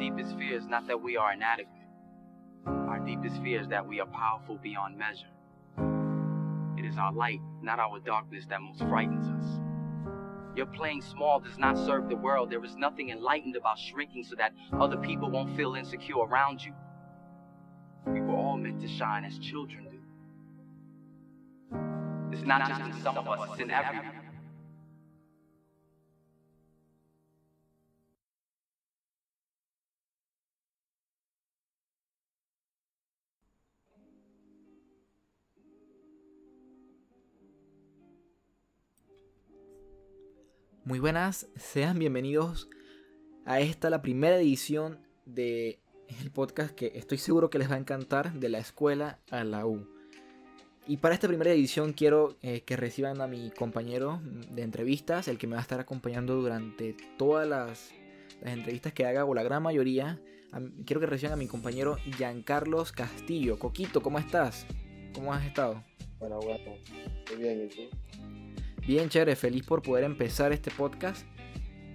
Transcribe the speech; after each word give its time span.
deepest 0.00 0.36
fear 0.38 0.56
is 0.56 0.66
not 0.66 0.86
that 0.86 1.00
we 1.00 1.18
are 1.18 1.34
inadequate. 1.34 1.76
Our 2.66 3.00
deepest 3.00 3.40
fear 3.42 3.60
is 3.60 3.68
that 3.68 3.86
we 3.86 4.00
are 4.00 4.06
powerful 4.06 4.56
beyond 4.56 4.96
measure. 4.96 5.28
It 6.78 6.86
is 6.86 6.96
our 6.96 7.12
light, 7.12 7.40
not 7.60 7.78
our 7.78 8.00
darkness, 8.00 8.46
that 8.48 8.62
most 8.62 8.78
frightens 8.80 9.26
us. 9.26 9.60
Your 10.56 10.66
playing 10.66 11.02
small 11.02 11.38
does 11.38 11.58
not 11.58 11.76
serve 11.76 12.08
the 12.08 12.16
world. 12.16 12.50
There 12.50 12.64
is 12.64 12.74
nothing 12.76 13.10
enlightened 13.10 13.56
about 13.56 13.78
shrinking 13.78 14.24
so 14.24 14.34
that 14.36 14.52
other 14.80 14.96
people 14.96 15.30
won't 15.30 15.54
feel 15.54 15.74
insecure 15.74 16.24
around 16.24 16.64
you. 16.64 16.72
We 18.06 18.22
were 18.22 18.34
all 18.34 18.56
meant 18.56 18.80
to 18.80 18.88
shine 18.88 19.26
as 19.26 19.38
children 19.38 19.84
do. 19.84 19.98
It's 22.32 22.46
not 22.46 22.66
just 22.66 22.80
in 22.80 23.02
some 23.02 23.18
of 23.18 23.28
us, 23.28 23.50
it's 23.50 23.60
in 23.60 23.70
everyone. 23.70 24.19
Muy 40.90 40.98
buenas, 40.98 41.46
sean 41.54 42.00
bienvenidos 42.00 42.68
a 43.44 43.60
esta, 43.60 43.90
la 43.90 44.02
primera 44.02 44.36
edición 44.36 44.98
de 45.24 45.78
podcast 46.34 46.74
que 46.74 46.90
estoy 46.96 47.18
seguro 47.18 47.48
que 47.48 47.60
les 47.60 47.70
va 47.70 47.76
a 47.76 47.78
encantar 47.78 48.32
de 48.32 48.48
la 48.48 48.58
escuela 48.58 49.20
a 49.30 49.44
la 49.44 49.66
U. 49.66 49.86
Y 50.88 50.96
para 50.96 51.14
esta 51.14 51.28
primera 51.28 51.52
edición 51.52 51.92
quiero 51.92 52.38
eh, 52.42 52.62
que 52.62 52.76
reciban 52.76 53.20
a 53.20 53.28
mi 53.28 53.52
compañero 53.52 54.20
de 54.50 54.62
entrevistas, 54.62 55.28
el 55.28 55.38
que 55.38 55.46
me 55.46 55.52
va 55.52 55.60
a 55.60 55.62
estar 55.62 55.78
acompañando 55.78 56.34
durante 56.34 56.96
todas 57.16 57.46
las, 57.46 57.92
entrevistas 58.42 58.92
que 58.92 59.06
haga, 59.06 59.24
o 59.24 59.32
la 59.32 59.44
gran 59.44 59.62
mayoría. 59.62 60.20
Quiero 60.86 61.00
que 61.00 61.06
reciban 61.06 61.34
a 61.34 61.36
mi 61.36 61.46
compañero 61.46 61.98
Giancarlos 62.16 62.90
Castillo. 62.90 63.60
Coquito, 63.60 64.02
¿cómo 64.02 64.18
estás? 64.18 64.66
¿Cómo 65.14 65.32
has 65.32 65.46
estado? 65.46 65.84
Bueno, 66.18 66.40
bueno, 66.40 66.72
muy 67.28 67.40
bien, 67.40 67.64
¿y 67.64 67.68
tú? 67.68 68.39
Bien, 68.90 69.08
chévere, 69.08 69.36
feliz 69.36 69.64
por 69.64 69.82
poder 69.82 70.02
empezar 70.02 70.50
este 70.50 70.72
podcast. 70.72 71.24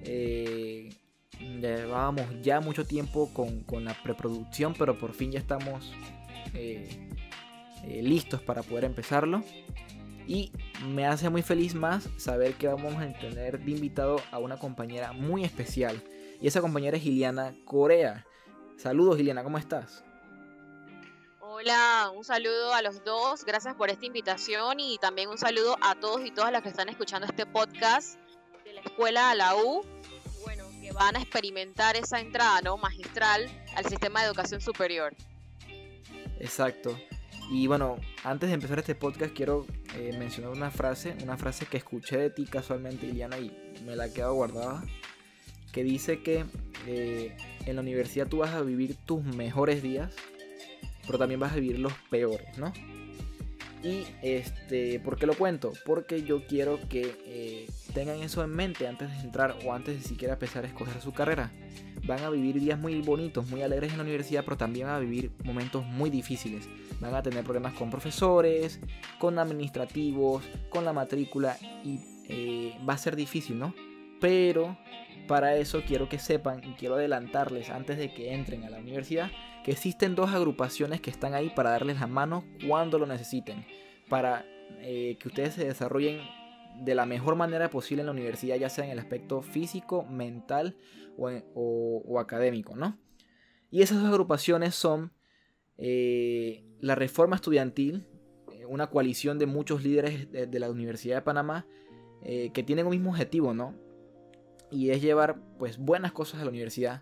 Eh, 0.05 0.95
llevábamos 1.41 2.23
ya 2.41 2.61
mucho 2.61 2.85
tiempo 2.85 3.29
con, 3.33 3.63
con 3.63 3.83
la 3.83 3.93
preproducción, 4.01 4.73
pero 4.79 4.97
por 4.97 5.11
fin 5.11 5.29
ya 5.29 5.39
estamos 5.39 5.91
eh, 6.53 6.87
eh, 7.83 8.01
listos 8.01 8.41
para 8.41 8.63
poder 8.63 8.85
empezarlo. 8.85 9.43
Y 10.25 10.53
me 10.87 11.05
hace 11.05 11.29
muy 11.29 11.41
feliz 11.41 11.75
más 11.75 12.09
saber 12.15 12.53
que 12.53 12.69
vamos 12.69 12.95
a 12.95 13.11
tener 13.19 13.59
de 13.59 13.71
invitado 13.71 14.21
a 14.31 14.39
una 14.39 14.55
compañera 14.55 15.11
muy 15.11 15.43
especial. 15.43 16.01
Y 16.41 16.47
esa 16.47 16.61
compañera 16.61 16.95
es 16.95 17.05
Iliana 17.05 17.57
Corea. 17.65 18.25
Saludos, 18.77 19.19
Iliana, 19.19 19.43
¿cómo 19.43 19.57
estás? 19.57 20.04
Hola, 21.65 22.11
un 22.15 22.23
saludo 22.23 22.75
a 22.75 22.83
los 22.83 23.03
dos, 23.03 23.43
gracias 23.43 23.73
por 23.73 23.89
esta 23.89 24.05
invitación 24.05 24.79
y 24.79 24.99
también 24.99 25.29
un 25.29 25.39
saludo 25.39 25.75
a 25.81 25.95
todos 25.95 26.23
y 26.23 26.29
todas 26.29 26.51
las 26.51 26.61
que 26.61 26.69
están 26.69 26.89
escuchando 26.89 27.25
este 27.25 27.47
podcast 27.47 28.19
de 28.63 28.73
la 28.73 28.81
escuela 28.81 29.31
a 29.31 29.35
la 29.35 29.55
U, 29.55 29.81
bueno, 30.43 30.63
que 30.79 30.91
van 30.91 31.15
a 31.15 31.19
experimentar 31.19 31.95
esa 31.95 32.19
entrada, 32.19 32.61
¿no? 32.61 32.77
Magistral 32.77 33.49
al 33.75 33.83
sistema 33.85 34.21
de 34.21 34.27
educación 34.27 34.61
superior. 34.61 35.15
Exacto. 36.39 36.95
Y 37.49 37.65
bueno, 37.65 37.97
antes 38.23 38.49
de 38.49 38.53
empezar 38.53 38.77
este 38.77 38.93
podcast 38.93 39.33
quiero 39.33 39.65
eh, 39.95 40.15
mencionar 40.19 40.51
una 40.51 40.69
frase, 40.69 41.17
una 41.23 41.35
frase 41.35 41.65
que 41.65 41.77
escuché 41.77 42.17
de 42.17 42.29
ti 42.29 42.45
casualmente, 42.45 43.07
Iliana, 43.07 43.39
y 43.39 43.51
me 43.83 43.95
la 43.95 44.05
he 44.05 44.13
quedado 44.13 44.35
guardada, 44.35 44.83
que 45.71 45.83
dice 45.83 46.21
que 46.21 46.45
eh, 46.85 47.35
en 47.65 47.75
la 47.75 47.81
universidad 47.81 48.27
tú 48.27 48.37
vas 48.37 48.53
a 48.53 48.61
vivir 48.61 48.97
tus 49.07 49.23
mejores 49.23 49.81
días, 49.81 50.13
pero 51.05 51.17
también 51.17 51.39
vas 51.39 51.53
a 51.53 51.55
vivir 51.55 51.79
los 51.79 51.93
peores, 52.09 52.57
¿no? 52.57 52.71
Y 53.85 54.07
este, 54.23 54.99
¿por 54.99 55.15
qué 55.15 55.27
lo 55.27 55.35
cuento? 55.35 55.71
Porque 55.85 56.23
yo 56.23 56.47
quiero 56.47 56.79
que 56.89 57.15
eh, 57.25 57.67
tengan 57.93 58.19
eso 58.21 58.43
en 58.43 58.49
mente 58.49 58.87
antes 58.87 59.11
de 59.11 59.19
entrar 59.19 59.55
o 59.63 59.73
antes 59.73 60.01
de 60.01 60.07
siquiera 60.07 60.33
empezar 60.33 60.63
a 60.63 60.67
escoger 60.67 60.99
su 61.01 61.13
carrera. 61.13 61.51
Van 62.07 62.19
a 62.21 62.31
vivir 62.31 62.59
días 62.59 62.79
muy 62.79 62.99
bonitos, 63.01 63.47
muy 63.47 63.61
alegres 63.61 63.91
en 63.91 63.97
la 63.97 64.03
universidad, 64.03 64.43
pero 64.43 64.57
también 64.57 64.87
van 64.87 64.95
a 64.95 64.99
vivir 64.99 65.31
momentos 65.43 65.85
muy 65.85 66.09
difíciles. 66.09 66.67
Van 66.99 67.13
a 67.13 67.21
tener 67.21 67.43
problemas 67.43 67.73
con 67.73 67.91
profesores, 67.91 68.79
con 69.19 69.37
administrativos, 69.37 70.43
con 70.69 70.83
la 70.83 70.93
matrícula 70.93 71.55
y 71.83 71.99
eh, 72.27 72.73
va 72.89 72.93
a 72.93 72.97
ser 72.97 73.15
difícil, 73.15 73.59
¿no? 73.59 73.75
Pero 74.19 74.77
para 75.27 75.55
eso 75.57 75.83
quiero 75.85 76.09
que 76.09 76.19
sepan 76.19 76.63
y 76.63 76.73
quiero 76.73 76.95
adelantarles 76.95 77.69
antes 77.69 77.97
de 77.97 78.13
que 78.13 78.33
entren 78.33 78.63
a 78.63 78.69
la 78.69 78.79
universidad 78.79 79.31
que 79.65 79.71
existen 79.71 80.13
dos 80.13 80.31
agrupaciones 80.31 81.01
que 81.01 81.09
están 81.09 81.33
ahí 81.33 81.49
para 81.49 81.71
darles 81.71 81.99
la 81.99 82.05
mano 82.05 82.45
cuando 82.67 82.99
lo 82.99 83.07
necesiten, 83.07 83.65
para 84.07 84.45
eh, 84.79 85.17
que 85.19 85.27
ustedes 85.27 85.55
se 85.55 85.65
desarrollen 85.65 86.21
de 86.81 86.93
la 86.93 87.07
mejor 87.07 87.35
manera 87.35 87.71
posible 87.71 88.01
en 88.01 88.05
la 88.05 88.11
universidad, 88.11 88.57
ya 88.57 88.69
sea 88.69 88.85
en 88.85 88.91
el 88.91 88.99
aspecto 88.99 89.41
físico, 89.41 90.03
mental 90.03 90.77
o, 91.17 92.19
académico, 92.19 92.75
¿no? 92.75 92.99
Y 93.71 93.81
esas 93.81 94.03
dos 94.03 94.09
agrupaciones 94.11 94.75
son 94.75 95.13
eh, 95.79 96.63
la 96.79 96.93
Reforma 96.93 97.35
Estudiantil, 97.35 98.05
eh, 98.51 98.67
una 98.67 98.91
coalición 98.91 99.39
de 99.39 99.47
muchos 99.47 99.83
líderes 99.83 100.31
de, 100.31 100.59
la 100.59 100.69
Universidad 100.69 101.15
de 101.15 101.21
Panamá 101.23 101.65
que 102.23 102.63
tienen 102.63 102.85
un 102.85 102.91
mismo 102.91 103.11
objetivo, 103.11 103.53
¿no? 103.53 103.75
Y 104.75 104.91
es 104.91 105.01
llevar 105.01 105.37
pues 105.57 105.77
buenas 105.77 106.11
cosas 106.11 106.41
a 106.41 106.43
la 106.43 106.49
universidad, 106.49 107.01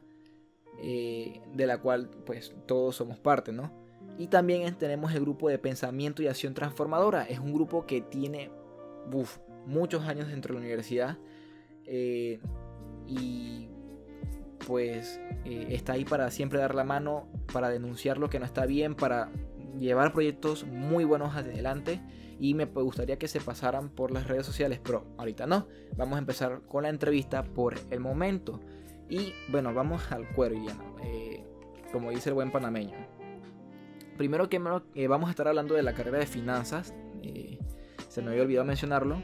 eh, 0.83 1.41
de 1.55 1.65
la 1.65 1.79
cual 1.79 2.11
pues 2.23 2.53
todos 2.67 2.95
somos 2.95 3.17
parte, 3.17 3.51
¿no? 3.51 3.73
Y 4.19 4.27
también 4.27 4.75
tenemos 4.77 5.11
el 5.13 5.21
grupo 5.21 5.49
de 5.49 5.57
pensamiento 5.57 6.21
y 6.21 6.27
acción 6.27 6.53
transformadora. 6.53 7.23
Es 7.23 7.39
un 7.39 7.51
grupo 7.51 7.87
que 7.87 8.01
tiene 8.01 8.51
muchos 9.65 10.03
años 10.03 10.27
dentro 10.27 10.53
de 10.53 10.59
la 10.59 10.65
universidad 10.65 11.17
eh, 11.85 12.39
y 13.07 13.69
pues 14.67 15.19
eh, 15.43 15.69
está 15.71 15.93
ahí 15.93 16.05
para 16.05 16.29
siempre 16.29 16.59
dar 16.59 16.75
la 16.75 16.83
mano, 16.83 17.27
para 17.51 17.69
denunciar 17.69 18.19
lo 18.19 18.29
que 18.29 18.37
no 18.37 18.45
está 18.45 18.67
bien, 18.67 18.93
para 18.93 19.31
llevar 19.79 20.13
proyectos 20.13 20.63
muy 20.63 21.05
buenos 21.05 21.35
adelante 21.35 21.99
y 22.43 22.55
me 22.55 22.65
gustaría 22.65 23.17
que 23.17 23.29
se 23.29 23.39
pasaran 23.39 23.87
por 23.87 24.11
las 24.11 24.27
redes 24.27 24.45
sociales, 24.45 24.81
pero 24.83 25.05
ahorita 25.17 25.47
no. 25.47 25.65
Vamos 25.95 26.17
a 26.17 26.19
empezar 26.19 26.59
con 26.67 26.83
la 26.83 26.89
entrevista 26.89 27.41
por 27.41 27.75
el 27.89 28.01
momento. 28.01 28.59
Y 29.07 29.31
bueno, 29.47 29.73
vamos 29.73 30.11
al 30.11 30.27
cuero, 30.27 30.53
Iliana, 30.53 30.83
eh, 31.05 31.41
como 31.93 32.09
dice 32.09 32.31
el 32.31 32.35
buen 32.35 32.51
panameño. 32.51 32.97
Primero 34.17 34.49
que 34.49 34.59
eh, 34.95 35.07
vamos 35.07 35.29
a 35.29 35.31
estar 35.31 35.47
hablando 35.47 35.73
de 35.73 35.83
la 35.83 35.93
carrera 35.93 36.17
de 36.17 36.25
finanzas. 36.25 36.93
eh, 37.21 37.59
se 38.09 38.21
me 38.21 38.31
había 38.31 38.43
olvidado 38.43 38.65
mencionarlo. 38.65 39.21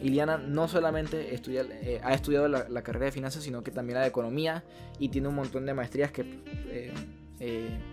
Iliana 0.00 0.38
no 0.38 0.68
solamente 0.68 1.34
estudia- 1.34 1.66
eh, 1.68 2.00
ha 2.04 2.14
estudiado 2.14 2.46
la, 2.46 2.82
carrera 2.84 3.06
de 3.06 3.10
finanzas, 3.10 3.42
sino 3.42 3.64
que 3.64 3.72
también 3.72 3.96
la 3.96 4.02
de 4.02 4.08
economía 4.08 4.62
y 5.00 5.08
tiene 5.08 5.26
un 5.26 5.34
montón 5.34 5.66
de 5.66 5.74
maestrías 5.74 6.12
que 6.12 6.40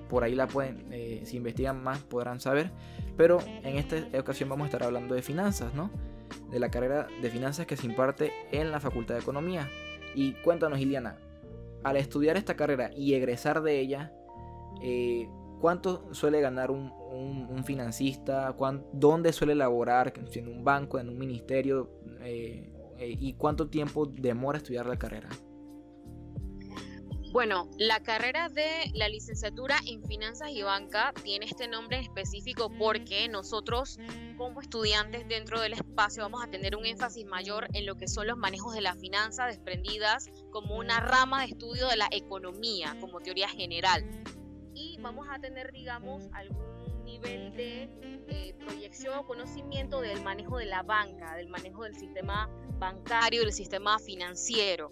por 0.07 0.23
ahí 0.23 0.35
la 0.35 0.45
pueden, 0.45 1.25
si 1.25 1.37
investigan 1.37 1.81
más 1.83 2.03
podrán 2.03 2.39
saber. 2.39 2.71
Pero 3.19 3.39
en 3.63 3.75
esta 3.77 3.97
ocasión 4.17 4.47
vamos 4.47 4.63
a 4.63 4.67
estar 4.67 4.81
hablando 4.83 5.13
de 5.13 5.21
finanzas, 5.21 5.73
¿no? 5.73 5.91
De 6.49 6.57
la 6.57 6.71
carrera 6.71 7.05
de 7.21 7.29
finanzas 7.29 7.65
que 7.65 7.75
se 7.75 7.85
imparte 7.85 8.31
en 8.53 8.71
la 8.71 8.79
Facultad 8.79 9.15
de 9.15 9.19
Economía. 9.19 9.67
Y 10.15 10.35
cuéntanos, 10.35 10.79
Iliana, 10.79 11.17
al 11.83 11.97
estudiar 11.97 12.37
esta 12.37 12.55
carrera 12.55 12.91
y 12.95 13.15
egresar 13.15 13.61
de 13.61 13.77
ella, 13.81 14.13
eh, 14.81 15.27
¿cuánto 15.59 16.13
suele 16.13 16.39
ganar 16.39 16.71
un, 16.71 16.93
financista? 17.65 18.53
¿Cuán- 18.53 18.85
¿Dónde 18.93 19.33
suele 19.33 19.53
laborar? 19.53 20.13
¿En 20.35 20.47
un 20.47 20.63
banco, 20.63 20.97
en 20.97 21.09
un 21.09 21.17
ministerio? 21.17 21.89
Eh, 22.21 22.71
eh, 22.99 23.17
¿Y 23.19 23.33
cuánto 23.33 23.67
tiempo 23.67 24.05
demora 24.05 24.59
estudiar 24.59 24.85
la 24.85 24.97
carrera? 24.97 25.27
Bueno, 27.31 27.69
la 27.77 28.01
carrera 28.01 28.49
de 28.49 28.89
la 28.95 29.07
licenciatura 29.07 29.77
en 29.85 30.03
finanzas 30.03 30.49
y 30.49 30.63
banca 30.63 31.13
tiene 31.23 31.45
este 31.45 31.67
nombre 31.67 31.99
específico 31.99 32.71
porque 32.79 33.27
nosotros 33.29 33.99
como 34.35 34.61
estudiantes 34.61 35.27
dentro 35.27 35.61
del 35.61 35.73
espacio 35.73 36.23
vamos 36.23 36.43
a 36.43 36.49
tener 36.49 36.75
un 36.75 36.87
énfasis 36.87 37.27
mayor 37.27 37.67
en 37.73 37.85
lo 37.85 37.97
que 37.97 38.07
son 38.07 38.25
los 38.25 38.35
manejos 38.35 38.73
de 38.73 38.81
las 38.81 38.97
finanzas 38.97 39.47
desprendidas 39.47 40.27
como 40.49 40.75
una 40.75 41.01
rama 41.01 41.41
de 41.41 41.51
estudio 41.51 41.87
de 41.87 41.97
la 41.97 42.07
economía 42.09 42.97
como 42.99 43.19
teoría 43.19 43.47
general. 43.47 44.03
Y 44.73 44.97
vamos 44.99 45.27
a 45.29 45.37
tener, 45.37 45.71
digamos, 45.71 46.23
algún 46.33 47.03
nivel 47.03 47.55
de 47.55 47.83
eh, 48.27 48.55
proyección 48.59 49.19
o 49.19 49.27
conocimiento 49.27 50.01
del 50.01 50.23
manejo 50.23 50.57
de 50.57 50.65
la 50.65 50.81
banca, 50.81 51.35
del 51.35 51.49
manejo 51.49 51.83
del 51.83 51.95
sistema 51.95 52.49
bancario, 52.79 53.41
del 53.41 53.53
sistema 53.53 53.99
financiero. 53.99 54.91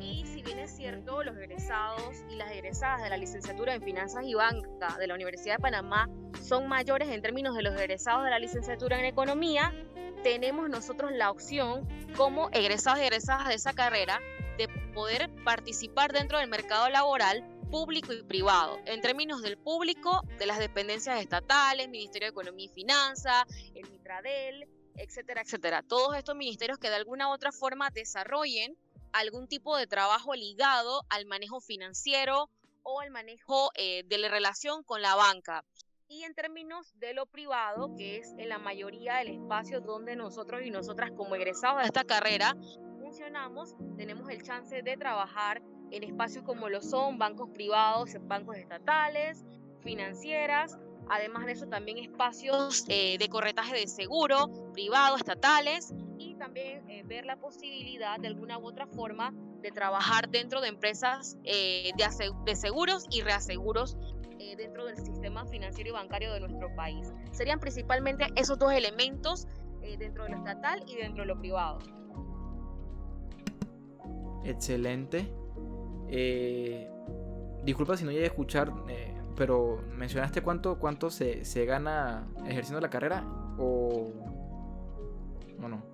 Y 0.00 0.24
si 0.26 0.42
bien 0.42 0.58
es 0.58 0.74
cierto, 0.74 1.22
los 1.22 1.36
egresados 1.36 2.16
y 2.30 2.36
las 2.36 2.50
egresadas 2.52 3.02
de 3.02 3.10
la 3.10 3.16
licenciatura 3.16 3.74
en 3.74 3.82
Finanzas 3.82 4.24
y 4.24 4.34
Banca 4.34 4.96
de 4.98 5.06
la 5.06 5.14
Universidad 5.14 5.56
de 5.56 5.62
Panamá 5.62 6.08
son 6.42 6.68
mayores 6.68 7.08
en 7.08 7.22
términos 7.22 7.54
de 7.54 7.62
los 7.62 7.78
egresados 7.78 8.24
de 8.24 8.30
la 8.30 8.38
licenciatura 8.38 8.98
en 8.98 9.04
Economía, 9.04 9.72
tenemos 10.22 10.68
nosotros 10.68 11.12
la 11.12 11.30
opción 11.30 11.88
como 12.16 12.50
egresados 12.50 13.00
y 13.00 13.04
egresadas 13.04 13.48
de 13.48 13.54
esa 13.54 13.72
carrera 13.72 14.20
de 14.58 14.68
poder 14.94 15.30
participar 15.44 16.12
dentro 16.12 16.38
del 16.38 16.48
mercado 16.48 16.88
laboral 16.90 17.44
público 17.70 18.12
y 18.12 18.22
privado. 18.22 18.78
En 18.84 19.00
términos 19.00 19.42
del 19.42 19.56
público, 19.56 20.22
de 20.38 20.46
las 20.46 20.58
dependencias 20.58 21.20
estatales, 21.20 21.88
Ministerio 21.88 22.26
de 22.26 22.32
Economía 22.32 22.66
y 22.66 22.68
Finanzas, 22.68 23.44
el 23.74 23.88
Mitradel, 23.90 24.68
etcétera, 24.96 25.42
etcétera. 25.42 25.82
Todos 25.82 26.16
estos 26.16 26.36
ministerios 26.36 26.78
que 26.78 26.90
de 26.90 26.96
alguna 26.96 27.28
u 27.28 27.32
otra 27.32 27.52
forma 27.52 27.90
desarrollen 27.90 28.76
algún 29.12 29.48
tipo 29.48 29.76
de 29.76 29.86
trabajo 29.86 30.34
ligado 30.34 31.04
al 31.08 31.26
manejo 31.26 31.60
financiero 31.60 32.48
o 32.82 33.00
al 33.00 33.10
manejo 33.10 33.70
eh, 33.74 34.04
de 34.06 34.18
la 34.18 34.28
relación 34.28 34.82
con 34.82 35.02
la 35.02 35.14
banca. 35.14 35.64
Y 36.08 36.24
en 36.24 36.34
términos 36.34 36.92
de 36.98 37.14
lo 37.14 37.26
privado, 37.26 37.94
que 37.96 38.16
es 38.16 38.34
en 38.36 38.48
la 38.48 38.58
mayoría 38.58 39.16
del 39.16 39.28
espacio 39.28 39.80
donde 39.80 40.16
nosotros 40.16 40.62
y 40.64 40.70
nosotras 40.70 41.12
como 41.16 41.36
egresados 41.36 41.82
de 41.82 41.86
esta 41.86 42.04
carrera 42.04 42.56
funcionamos, 42.98 43.76
tenemos 43.96 44.28
el 44.28 44.42
chance 44.42 44.82
de 44.82 44.96
trabajar 44.96 45.62
en 45.92 46.02
espacios 46.02 46.44
como 46.44 46.68
lo 46.68 46.82
son 46.82 47.18
bancos 47.18 47.50
privados, 47.50 48.10
bancos 48.22 48.56
estatales, 48.56 49.44
financieras, 49.82 50.78
además 51.08 51.46
de 51.46 51.52
eso 51.52 51.66
también 51.66 51.98
espacios 51.98 52.84
eh, 52.88 53.16
de 53.18 53.28
corretaje 53.28 53.74
de 53.74 53.86
seguro, 53.86 54.48
privados, 54.72 55.20
estatales, 55.20 55.92
también 56.40 56.88
eh, 56.90 57.04
ver 57.06 57.24
la 57.24 57.36
posibilidad 57.36 58.18
de 58.18 58.26
alguna 58.26 58.58
u 58.58 58.66
otra 58.66 58.86
forma 58.88 59.32
de 59.62 59.70
trabajar 59.70 60.28
dentro 60.28 60.60
de 60.60 60.68
empresas 60.68 61.36
eh, 61.44 61.92
de, 61.96 62.32
de, 62.44 62.56
seguros 62.56 63.04
y 63.10 63.20
reaseguros 63.20 63.96
dentro 64.56 64.86
del 64.86 64.96
sistema 64.96 65.46
financiero 65.46 65.90
y 65.90 65.92
bancario 65.92 66.32
de 66.32 66.40
nuestro 66.40 66.74
país. 66.74 67.06
Serían 67.30 67.60
principalmente 67.60 68.26
esos 68.36 68.58
dos 68.58 68.72
elementos 68.72 69.46
dentro 69.98 70.24
de 70.24 70.30
lo 70.30 70.36
estatal 70.38 70.82
y 70.86 70.96
dentro 70.96 71.22
de 71.22 71.28
lo 71.28 71.38
privado. 71.38 71.78
Excelente. 74.44 75.28
Eh, 76.08 76.90
disculpa 77.64 77.96
si 77.96 78.04
no 78.04 78.10
llegué 78.10 78.24
a 78.24 78.28
escuchar, 78.28 78.72
eh, 78.88 79.14
pero 79.36 79.82
mencionaste 79.96 80.42
cuánto, 80.42 80.78
cuánto 80.78 81.10
se, 81.10 81.44
gana 81.66 82.26
ejerciendo 82.46 82.80
la 82.80 82.90
carrera 82.90 83.24
o, 83.58 84.10
o 85.62 85.68
no. 85.68 85.89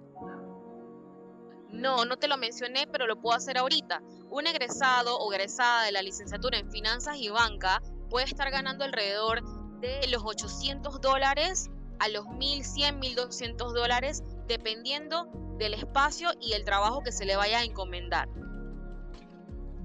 No, 1.71 2.05
no 2.05 2.17
te 2.17 2.29
lo 2.29 2.37
mencioné, 2.37 2.87
pero 2.91 3.07
lo 3.07 3.21
puedo 3.21 3.37
hacer 3.37 3.59
ahorita. 3.59 4.03
Un 4.31 4.47
egresado 4.47 5.19
o 5.19 5.33
egresada 5.33 5.85
de 5.85 5.93
la 5.93 6.03
licenciatura 6.03 6.59
en 6.59 6.71
finanzas 6.71 7.17
y 7.17 7.29
banca 7.29 7.83
puede 8.09 8.27
estar 8.27 8.51
ganando 8.51 8.85
alrededor 8.85 9.43
de 9.81 10.07
los 10.09 10.23
800 10.25 11.01
dólares 11.01 11.71
a 11.99 12.09
los 12.09 12.27
1100, 12.29 12.99
1200 12.99 13.75
dólares, 13.75 14.23
dependiendo 14.47 15.29
del 15.59 15.75
espacio 15.75 16.31
y 16.41 16.53
el 16.53 16.65
trabajo 16.65 17.03
que 17.03 17.13
se 17.13 17.25
le 17.25 17.37
vaya 17.37 17.61
a 17.61 17.65
encomendar. 17.65 18.29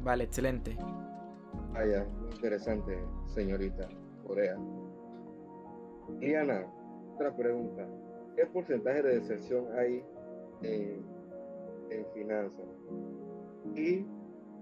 Vale, 0.03 0.25
excelente. 0.25 0.77
Vaya, 1.73 2.05
muy 2.19 2.31
interesante, 2.33 2.99
señorita 3.33 3.87
Corea. 4.27 4.57
Diana, 6.19 6.65
otra 7.15 7.35
pregunta. 7.35 7.87
¿Qué 8.35 8.45
porcentaje 8.47 9.01
de 9.03 9.19
deserción 9.19 9.67
hay 9.77 10.03
en, 10.63 11.05
en 11.91 12.05
finanzas? 12.13 12.65
¿Y 13.75 14.05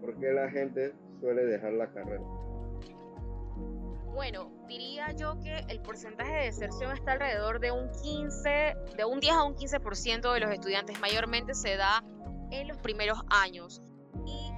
por 0.02 0.20
qué 0.20 0.32
la 0.32 0.50
gente 0.50 0.94
suele 1.20 1.46
dejar 1.46 1.74
la 1.74 1.92
carrera? 1.92 2.24
Bueno, 4.14 4.52
diría 4.68 5.12
yo 5.14 5.40
que 5.40 5.64
el 5.70 5.82
porcentaje 5.82 6.34
de 6.34 6.46
deserción 6.46 6.92
está 6.92 7.14
alrededor 7.14 7.60
de 7.60 7.72
un 7.72 7.90
15, 8.04 8.76
de 8.98 9.06
un 9.06 9.20
10 9.20 9.34
a 9.34 9.44
un 9.44 9.56
15% 9.56 10.34
de 10.34 10.40
los 10.40 10.52
estudiantes. 10.52 11.00
Mayormente 11.00 11.54
se 11.54 11.78
da 11.78 12.04
en 12.52 12.68
los 12.68 12.78
primeros 12.78 13.22
años. 13.30 13.82
Y 14.26 14.50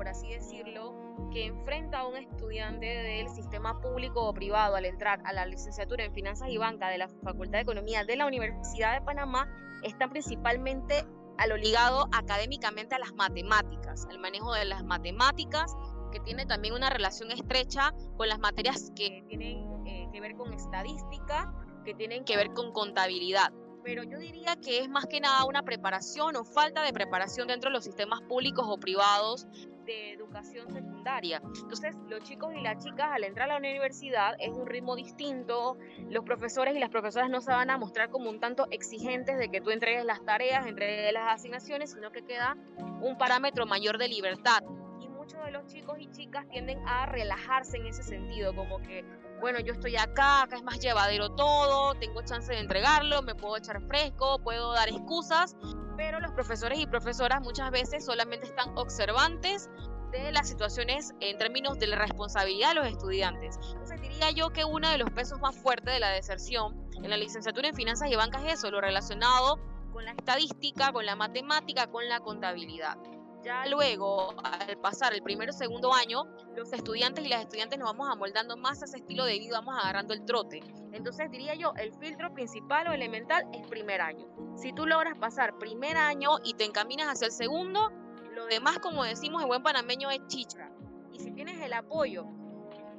por 0.00 0.08
así 0.08 0.30
decirlo, 0.30 0.94
que 1.30 1.44
enfrenta 1.44 1.98
a 1.98 2.08
un 2.08 2.16
estudiante 2.16 2.86
del 2.86 3.28
sistema 3.28 3.78
público 3.82 4.26
o 4.26 4.32
privado 4.32 4.76
al 4.76 4.86
entrar 4.86 5.20
a 5.26 5.34
la 5.34 5.44
licenciatura 5.44 6.04
en 6.04 6.14
Finanzas 6.14 6.48
y 6.48 6.56
Banca 6.56 6.88
de 6.88 6.96
la 6.96 7.08
Facultad 7.22 7.58
de 7.58 7.62
Economía 7.64 8.04
de 8.04 8.16
la 8.16 8.26
Universidad 8.26 8.94
de 8.94 9.04
Panamá 9.04 9.46
está 9.82 10.08
principalmente 10.08 11.04
a 11.40 11.46
lo 11.46 11.56
ligado 11.56 12.06
académicamente 12.12 12.94
a 12.94 12.98
las 12.98 13.14
matemáticas, 13.14 14.06
al 14.10 14.18
manejo 14.18 14.52
de 14.52 14.66
las 14.66 14.84
matemáticas, 14.84 15.74
que 16.12 16.20
tiene 16.20 16.44
también 16.44 16.74
una 16.74 16.90
relación 16.90 17.30
estrecha 17.30 17.94
con 18.18 18.28
las 18.28 18.38
materias 18.38 18.92
que 18.94 19.24
tienen 19.26 19.86
eh, 19.86 20.06
que 20.12 20.20
ver 20.20 20.34
con 20.36 20.52
estadística, 20.52 21.50
que 21.86 21.94
tienen 21.94 22.24
que 22.24 22.36
ver 22.36 22.52
con 22.52 22.72
contabilidad. 22.72 23.52
Pero 23.82 24.02
yo 24.02 24.18
diría 24.18 24.56
que 24.56 24.80
es 24.80 24.90
más 24.90 25.06
que 25.06 25.20
nada 25.20 25.46
una 25.46 25.62
preparación 25.62 26.36
o 26.36 26.44
falta 26.44 26.82
de 26.82 26.92
preparación 26.92 27.48
dentro 27.48 27.70
de 27.70 27.74
los 27.76 27.84
sistemas 27.84 28.20
públicos 28.28 28.66
o 28.68 28.76
privados 28.76 29.46
de 29.90 30.12
educación 30.12 30.70
secundaria. 30.70 31.42
Entonces, 31.44 31.96
los 32.08 32.22
chicos 32.22 32.54
y 32.56 32.60
las 32.60 32.82
chicas 32.84 33.08
al 33.10 33.24
entrar 33.24 33.50
a 33.50 33.54
la 33.54 33.58
universidad 33.58 34.34
es 34.38 34.50
un 34.50 34.66
ritmo 34.66 34.94
distinto, 34.94 35.76
los 36.08 36.24
profesores 36.24 36.76
y 36.76 36.78
las 36.78 36.90
profesoras 36.90 37.28
no 37.28 37.40
se 37.40 37.50
van 37.50 37.70
a 37.70 37.78
mostrar 37.78 38.10
como 38.10 38.30
un 38.30 38.38
tanto 38.38 38.66
exigentes 38.70 39.38
de 39.38 39.50
que 39.50 39.60
tú 39.60 39.70
entregues 39.70 40.04
las 40.04 40.24
tareas, 40.24 40.66
entregues 40.66 41.12
las 41.12 41.34
asignaciones, 41.34 41.90
sino 41.92 42.12
que 42.12 42.22
queda 42.22 42.56
un 43.00 43.18
parámetro 43.18 43.66
mayor 43.66 43.98
de 43.98 44.08
libertad. 44.08 44.62
Y 45.00 45.08
muchos 45.08 45.44
de 45.44 45.50
los 45.50 45.66
chicos 45.66 45.96
y 45.98 46.08
chicas 46.12 46.48
tienden 46.48 46.78
a 46.86 47.06
relajarse 47.06 47.78
en 47.78 47.86
ese 47.86 48.02
sentido, 48.02 48.54
como 48.54 48.78
que 48.82 49.04
bueno, 49.40 49.58
yo 49.58 49.72
estoy 49.72 49.96
acá, 49.96 50.42
acá 50.42 50.56
es 50.56 50.62
más 50.62 50.78
llevadero 50.80 51.30
todo, 51.30 51.94
tengo 51.94 52.20
chance 52.22 52.52
de 52.52 52.60
entregarlo, 52.60 53.22
me 53.22 53.34
puedo 53.34 53.56
echar 53.56 53.80
fresco, 53.80 54.38
puedo 54.44 54.72
dar 54.74 54.88
excusas, 54.90 55.56
pero 56.00 56.18
los 56.18 56.32
profesores 56.32 56.78
y 56.78 56.86
profesoras 56.86 57.42
muchas 57.42 57.70
veces 57.70 58.06
solamente 58.06 58.46
están 58.46 58.70
observantes 58.78 59.68
de 60.12 60.32
las 60.32 60.48
situaciones 60.48 61.12
en 61.20 61.36
términos 61.36 61.78
de 61.78 61.88
la 61.88 61.96
responsabilidad 61.96 62.70
de 62.70 62.74
los 62.76 62.86
estudiantes. 62.86 63.58
Entonces 63.62 64.00
diría 64.00 64.30
yo 64.30 64.48
que 64.48 64.64
uno 64.64 64.88
de 64.88 64.96
los 64.96 65.10
pesos 65.10 65.38
más 65.40 65.54
fuertes 65.54 65.92
de 65.92 66.00
la 66.00 66.08
deserción 66.08 66.88
en 66.94 67.10
la 67.10 67.18
licenciatura 67.18 67.68
en 67.68 67.74
finanzas 67.74 68.10
y 68.10 68.16
bancas 68.16 68.42
es 68.46 68.54
eso, 68.54 68.70
lo 68.70 68.80
relacionado 68.80 69.60
con 69.92 70.06
la 70.06 70.12
estadística, 70.12 70.90
con 70.90 71.04
la 71.04 71.16
matemática, 71.16 71.86
con 71.88 72.08
la 72.08 72.20
contabilidad. 72.20 72.96
Ya 73.42 73.64
luego, 73.66 74.34
al 74.44 74.76
pasar 74.78 75.14
el 75.14 75.22
primero 75.22 75.50
o 75.50 75.56
segundo 75.56 75.94
año, 75.94 76.24
los 76.54 76.72
estudiantes 76.72 77.24
y 77.24 77.28
las 77.28 77.40
estudiantes 77.40 77.78
nos 77.78 77.88
vamos 77.88 78.08
amoldando 78.10 78.56
más 78.56 78.82
a 78.82 78.84
ese 78.84 78.98
estilo 78.98 79.24
de 79.24 79.38
vida, 79.38 79.60
vamos 79.60 79.78
agarrando 79.80 80.12
el 80.12 80.24
trote. 80.26 80.60
Entonces 80.92 81.30
diría 81.30 81.54
yo, 81.54 81.72
el 81.78 81.94
filtro 81.94 82.32
principal 82.34 82.88
o 82.88 82.92
elemental 82.92 83.46
es 83.54 83.66
primer 83.66 84.02
año. 84.02 84.26
Si 84.56 84.72
tú 84.74 84.86
logras 84.86 85.16
pasar 85.18 85.56
primer 85.58 85.96
año 85.96 86.32
y 86.44 86.54
te 86.54 86.64
encaminas 86.64 87.08
hacia 87.08 87.26
el 87.26 87.32
segundo, 87.32 87.90
lo 88.34 88.46
demás, 88.46 88.78
como 88.78 89.04
decimos 89.04 89.42
en 89.42 89.48
buen 89.48 89.62
panameño, 89.62 90.10
es 90.10 90.26
chicha. 90.26 90.70
Y 91.12 91.20
si 91.20 91.32
tienes 91.32 91.60
el 91.62 91.72
apoyo 91.72 92.26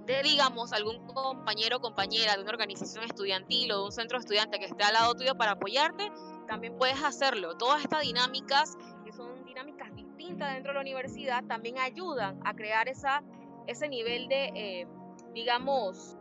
de, 0.06 0.24
digamos, 0.24 0.74
algún 0.74 1.06
compañero 1.06 1.78
o 1.78 1.82
compañera 1.82 2.36
de 2.36 2.42
una 2.42 2.52
organización 2.52 3.04
estudiantil 3.04 3.72
o 3.72 3.78
de 3.78 3.84
un 3.86 3.92
centro 3.92 4.18
de 4.18 4.22
estudiantes 4.22 4.60
que 4.60 4.66
esté 4.66 4.84
al 4.84 4.94
lado 4.94 5.14
tuyo 5.14 5.36
para 5.36 5.52
apoyarte, 5.52 6.12
también 6.48 6.78
puedes 6.78 7.02
hacerlo. 7.04 7.56
Todas 7.58 7.82
estas 7.82 8.02
dinámicas, 8.02 8.78
que 9.06 9.12
son 9.12 9.44
dinámicas 9.46 9.91
dentro 10.28 10.72
de 10.72 10.74
la 10.74 10.82
universidad 10.82 11.44
también 11.46 11.78
ayudan 11.78 12.40
a 12.46 12.54
crear 12.54 12.88
esa, 12.88 13.24
ese 13.68 13.88
nivel 13.88 14.28
de, 14.28 14.52
eh, 14.56 14.88
digamos, 15.34 16.18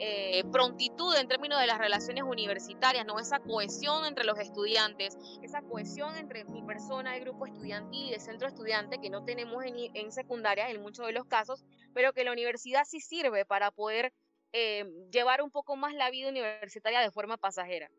eh, 0.00 0.42
prontitud 0.50 1.14
en 1.16 1.28
términos 1.28 1.60
de 1.60 1.68
las 1.68 1.78
relaciones 1.78 2.24
universitarias, 2.24 3.06
¿no? 3.06 3.20
Esa 3.20 3.38
cohesión 3.38 4.04
entre 4.06 4.24
los 4.24 4.38
estudiantes, 4.40 5.16
esa 5.42 5.62
cohesión 5.62 6.16
entre 6.16 6.44
mi 6.44 6.62
persona, 6.62 7.16
el 7.16 7.22
grupo 7.22 7.46
estudiantil 7.46 8.08
y 8.08 8.14
el 8.14 8.20
centro 8.20 8.48
estudiante 8.48 8.98
que 9.00 9.08
no 9.08 9.24
tenemos 9.24 9.64
en, 9.64 9.76
en 9.94 10.10
secundaria 10.10 10.68
en 10.68 10.82
muchos 10.82 11.06
de 11.06 11.12
los 11.12 11.26
casos, 11.26 11.64
pero 11.94 12.12
que 12.12 12.24
la 12.24 12.32
universidad 12.32 12.84
sí 12.84 13.00
sirve 13.00 13.44
para 13.44 13.70
poder 13.70 14.12
eh, 14.52 14.84
llevar 15.10 15.42
un 15.42 15.50
poco 15.50 15.74
más 15.74 15.94
la 15.94 16.10
vida 16.10 16.28
universitaria 16.28 17.00
de 17.00 17.10
forma 17.10 17.36
pasajera. 17.36 17.90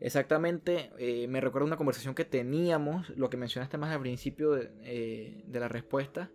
Exactamente, 0.00 0.90
eh, 0.98 1.28
me 1.28 1.42
recuerda 1.42 1.66
una 1.66 1.76
conversación 1.76 2.14
que 2.14 2.24
teníamos, 2.24 3.10
lo 3.10 3.28
que 3.28 3.36
mencionaste 3.36 3.76
más 3.76 3.94
al 3.94 4.00
principio 4.00 4.52
de, 4.52 4.70
eh, 4.82 5.44
la 5.52 5.68
respuesta, 5.68 6.30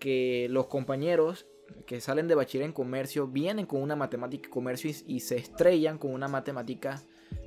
que 0.00 0.48
los 0.50 0.66
compañeros 0.66 1.46
que 1.86 2.00
salen 2.00 2.26
de 2.26 2.34
bachiller 2.34 2.66
en 2.66 2.72
comercio 2.72 3.28
vienen 3.28 3.66
con 3.66 3.80
una 3.80 3.94
matemática 3.94 4.48
de 4.48 4.50
comercio 4.50 4.90
y, 5.06 5.20
se 5.20 5.36
estrellan 5.36 5.96
con 5.96 6.12
una 6.12 6.26
matemática 6.26 7.00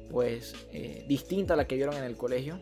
pues 0.10 0.56
eh, 0.72 1.06
distinta 1.08 1.54
a 1.54 1.58
la 1.58 1.68
que 1.68 1.76
vieron 1.76 1.96
en 1.96 2.06
el 2.06 2.16
colegio. 2.16 2.58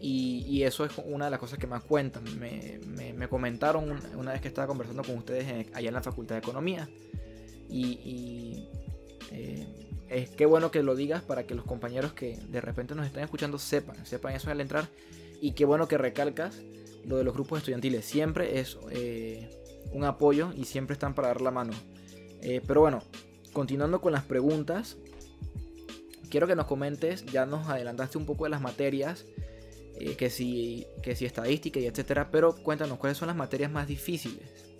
Y, 0.00 0.62
eso 0.64 0.84
es 0.84 0.98
una 0.98 1.26
de 1.26 1.30
las 1.30 1.38
cosas 1.38 1.60
que 1.60 1.68
más 1.68 1.84
cuentan. 1.84 2.24
Me, 2.40 3.28
comentaron 3.28 4.00
una 4.16 4.32
vez 4.32 4.40
que 4.40 4.48
estaba 4.48 4.66
conversando 4.66 5.04
con 5.04 5.16
ustedes 5.16 5.68
allá 5.74 5.88
en 5.88 5.94
la 5.94 6.02
Facultad 6.02 6.34
de 6.34 6.40
Economía. 6.40 6.88
Y, 7.68 8.68
es 10.12 10.30
que 10.30 10.46
bueno 10.46 10.70
que 10.70 10.82
lo 10.82 10.94
digas 10.94 11.22
para 11.22 11.46
que 11.46 11.54
los 11.54 11.64
compañeros 11.64 12.12
que 12.12 12.38
de 12.48 12.60
repente 12.60 12.94
nos 12.94 13.06
están 13.06 13.24
escuchando 13.24 13.58
sepan, 13.58 14.04
sepan 14.06 14.34
eso 14.34 14.50
al 14.50 14.60
entrar. 14.60 14.88
Y 15.40 15.52
qué 15.52 15.64
bueno 15.64 15.88
que 15.88 15.98
recalcas 15.98 16.62
lo 17.04 17.16
de 17.16 17.24
los 17.24 17.34
grupos 17.34 17.58
estudiantiles. 17.58 18.04
Siempre 18.04 18.60
es 18.60 18.78
eh, 18.90 19.50
un 19.92 20.04
apoyo 20.04 20.52
y 20.56 20.64
siempre 20.64 20.94
están 20.94 21.14
para 21.14 21.28
dar 21.28 21.40
la 21.40 21.50
mano. 21.50 21.72
Eh, 22.42 22.60
pero 22.66 22.80
bueno, 22.80 23.02
continuando 23.52 24.00
con 24.00 24.12
las 24.12 24.24
preguntas, 24.24 24.98
quiero 26.30 26.46
que 26.46 26.56
nos 26.56 26.66
comentes, 26.66 27.26
ya 27.26 27.46
nos 27.46 27.68
adelantaste 27.68 28.18
un 28.18 28.26
poco 28.26 28.44
de 28.44 28.50
las 28.50 28.60
materias. 28.60 29.26
eh, 29.96 30.16
que, 30.16 30.30
si, 30.30 30.86
que 31.02 31.14
si 31.14 31.26
estadística 31.26 31.78
y 31.78 31.86
etcétera, 31.86 32.30
pero 32.30 32.54
cuéntanos, 32.54 32.98
¿cuáles 32.98 33.18
son 33.18 33.28
las 33.28 33.36
materias 33.36 33.70
más 33.70 33.86
difíciles? 33.86 34.71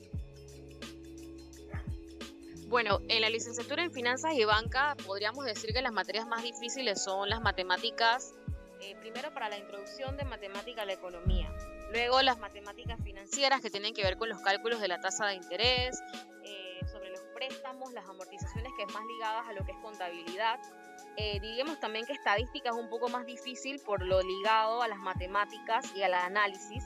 Bueno, 2.73 3.03
en 3.11 3.21
la 3.21 3.29
licenciatura 3.29 3.85
en 3.85 3.93
finanzas 3.93 4.33
y 4.33 4.47
banca 4.47 4.97
podríamos 5.07 5.45
decir 5.45 5.75
que 5.75 5.83
las 5.83 5.93
materias 5.93 6.27
más 6.27 6.43
difíciles 6.43 7.03
son 7.05 7.29
las 7.29 7.43
matemáticas, 7.43 8.33
eh, 8.81 8.97
primero 8.99 9.31
para 9.35 9.51
la 9.51 9.59
introducción 9.59 10.17
de 10.17 10.25
matemática 10.25 10.81
a 10.81 10.87
la 10.87 10.95
economía, 10.95 11.55
luego 11.93 12.23
las 12.23 12.39
matemáticas 12.39 12.99
financieras 13.05 13.61
que 13.61 13.69
tienen 13.69 13.93
que 13.93 14.03
ver 14.03 14.17
con 14.17 14.31
los 14.31 14.41
cálculos 14.41 14.81
de 14.81 14.89
la 14.89 14.99
tasa 15.03 15.27
de 15.27 15.35
interés, 15.35 16.03
eh, 16.45 16.81
sobre 16.91 17.11
los 17.11 17.21
préstamos, 17.35 17.93
las 17.93 18.09
amortizaciones 18.09 18.73
que 18.79 18.85
es 18.85 18.95
más 18.95 19.05
ligadas 19.05 19.49
a 19.49 19.53
lo 19.53 19.67
que 19.67 19.73
es 19.73 19.79
contabilidad, 19.83 20.59
eh, 21.19 21.43
también 21.79 22.07
que 22.07 22.15
estadística 22.15 22.71
es 22.71 22.75
un 22.75 22.89
poco 22.89 23.11
más 23.11 23.27
difícil 23.27 23.81
por 23.81 24.03
lo 24.03 24.23
ligado 24.23 24.81
a 24.81 24.89
las 24.89 24.99
matemáticas 24.99 25.95
y 25.95 26.03
al 26.05 26.15
análisis. 26.15 26.85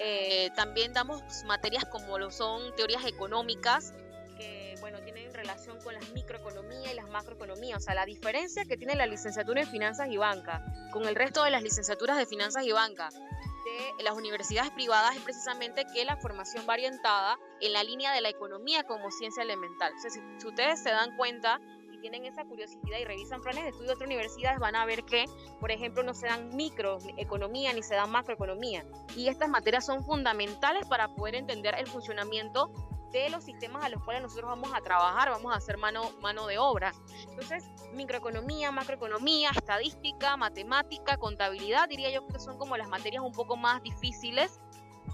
Eh, 0.00 0.50
también 0.56 0.92
damos 0.92 1.22
materias 1.44 1.84
como 1.84 2.18
lo 2.18 2.32
son 2.32 2.74
teorías 2.74 3.04
económicas, 3.06 3.94
que 4.38 4.76
bueno, 4.80 5.00
tienen 5.02 5.34
relación 5.34 5.78
con 5.82 5.94
las 5.94 6.10
microeconomía 6.12 6.92
y 6.92 6.94
las 6.94 7.08
macroeconomía. 7.08 7.76
O 7.76 7.80
sea, 7.80 7.94
la 7.94 8.06
diferencia 8.06 8.64
que 8.64 8.76
tiene 8.76 8.94
la 8.94 9.06
licenciatura 9.06 9.60
en 9.60 9.68
finanzas 9.68 10.08
y 10.10 10.16
banca 10.16 10.64
con 10.92 11.06
el 11.06 11.14
resto 11.14 11.44
de 11.44 11.50
las 11.50 11.62
licenciaturas 11.62 12.16
de 12.16 12.26
finanzas 12.26 12.64
y 12.64 12.72
banca 12.72 13.08
de 13.08 14.02
las 14.02 14.14
universidades 14.14 14.70
privadas 14.70 15.16
es 15.16 15.22
precisamente 15.22 15.84
que 15.92 16.04
la 16.04 16.16
formación 16.16 16.64
va 16.68 16.74
orientada 16.74 17.38
en 17.60 17.72
la 17.72 17.82
línea 17.82 18.12
de 18.12 18.20
la 18.20 18.30
economía 18.30 18.84
como 18.84 19.10
ciencia 19.10 19.42
elemental. 19.42 19.92
O 19.94 20.00
sea, 20.00 20.10
si 20.10 20.46
ustedes 20.46 20.80
se 20.80 20.90
dan 20.90 21.16
cuenta, 21.16 21.60
tienen 22.00 22.24
esa 22.24 22.44
curiosidad 22.44 22.98
y 23.00 23.04
revisan 23.04 23.42
planes 23.42 23.64
de 23.64 23.70
estudio 23.70 23.88
de 23.88 23.94
otras 23.94 24.06
universidades, 24.06 24.58
van 24.58 24.76
a 24.76 24.86
ver 24.86 25.04
que, 25.04 25.24
por 25.60 25.70
ejemplo, 25.70 26.02
no 26.02 26.14
se 26.14 26.26
dan 26.26 26.54
microeconomía 26.54 27.72
ni 27.72 27.82
se 27.82 27.94
dan 27.94 28.10
macroeconomía. 28.10 28.84
Y 29.16 29.28
estas 29.28 29.48
materias 29.48 29.86
son 29.86 30.04
fundamentales 30.04 30.86
para 30.86 31.08
poder 31.08 31.34
entender 31.34 31.74
el 31.76 31.86
funcionamiento 31.86 32.72
de 33.12 33.30
los 33.30 33.44
sistemas 33.44 33.84
a 33.84 33.88
los 33.88 34.02
cuales 34.02 34.22
nosotros 34.22 34.50
vamos 34.50 34.70
a 34.74 34.80
trabajar, 34.80 35.30
vamos 35.30 35.52
a 35.52 35.56
hacer 35.56 35.78
mano, 35.78 36.10
mano 36.20 36.46
de 36.46 36.58
obra. 36.58 36.92
Entonces, 37.30 37.64
microeconomía, 37.92 38.70
macroeconomía, 38.70 39.50
estadística, 39.50 40.36
matemática, 40.36 41.16
contabilidad, 41.16 41.88
diría 41.88 42.10
yo 42.10 42.26
que 42.26 42.38
son 42.38 42.58
como 42.58 42.76
las 42.76 42.88
materias 42.88 43.22
un 43.22 43.32
poco 43.32 43.56
más 43.56 43.82
difíciles, 43.82 44.60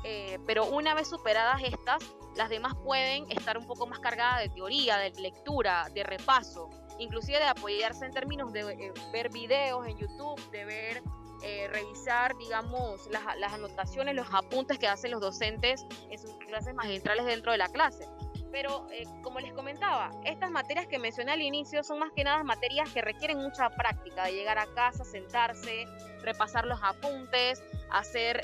eh, 0.04 0.38
pero 0.46 0.66
una 0.66 0.94
vez 0.94 1.08
superadas 1.08 1.62
estas, 1.62 2.02
las 2.36 2.48
demás 2.48 2.74
pueden 2.84 3.30
estar 3.30 3.56
un 3.56 3.66
poco 3.66 3.86
más 3.86 4.00
cargadas 4.00 4.40
de 4.40 4.48
teoría, 4.48 4.98
de 4.98 5.10
lectura, 5.20 5.88
de 5.94 6.02
repaso, 6.02 6.68
inclusive 6.98 7.38
de 7.38 7.44
apoyarse 7.44 8.04
en 8.04 8.12
términos 8.12 8.52
de 8.52 8.60
eh, 8.72 8.92
ver 9.12 9.30
videos 9.30 9.86
en 9.86 9.96
YouTube, 9.96 10.50
de 10.50 10.64
ver, 10.64 11.02
eh, 11.44 11.68
revisar, 11.68 12.36
digamos, 12.36 13.08
las, 13.10 13.52
anotaciones, 13.52 14.14
los 14.14 14.26
apuntes 14.32 14.78
que 14.78 14.88
hacen 14.88 15.10
los 15.10 15.20
docentes 15.20 15.84
en 16.10 16.18
sus 16.18 16.34
clases 16.38 16.74
magistrales 16.74 17.26
dentro 17.26 17.52
de 17.52 17.58
la 17.58 17.68
clase. 17.68 18.08
Pero, 18.50 18.86
eh, 18.90 19.04
como 19.22 19.40
les 19.40 19.52
comentaba, 19.52 20.10
estas 20.24 20.50
materias 20.50 20.86
que 20.86 20.98
mencioné 20.98 21.32
al 21.32 21.42
inicio 21.42 21.82
son 21.82 21.98
más 21.98 22.12
que 22.12 22.24
nada 22.24 22.42
materias 22.44 22.90
que 22.92 23.02
requieren 23.02 23.38
mucha 23.38 23.68
práctica, 23.70 24.24
de 24.24 24.32
llegar 24.32 24.58
a 24.58 24.66
casa, 24.74 25.04
sentarse, 25.04 25.86
repasar 26.22 26.64
los 26.64 26.80
apuntes, 26.82 27.62
hacer 27.90 28.40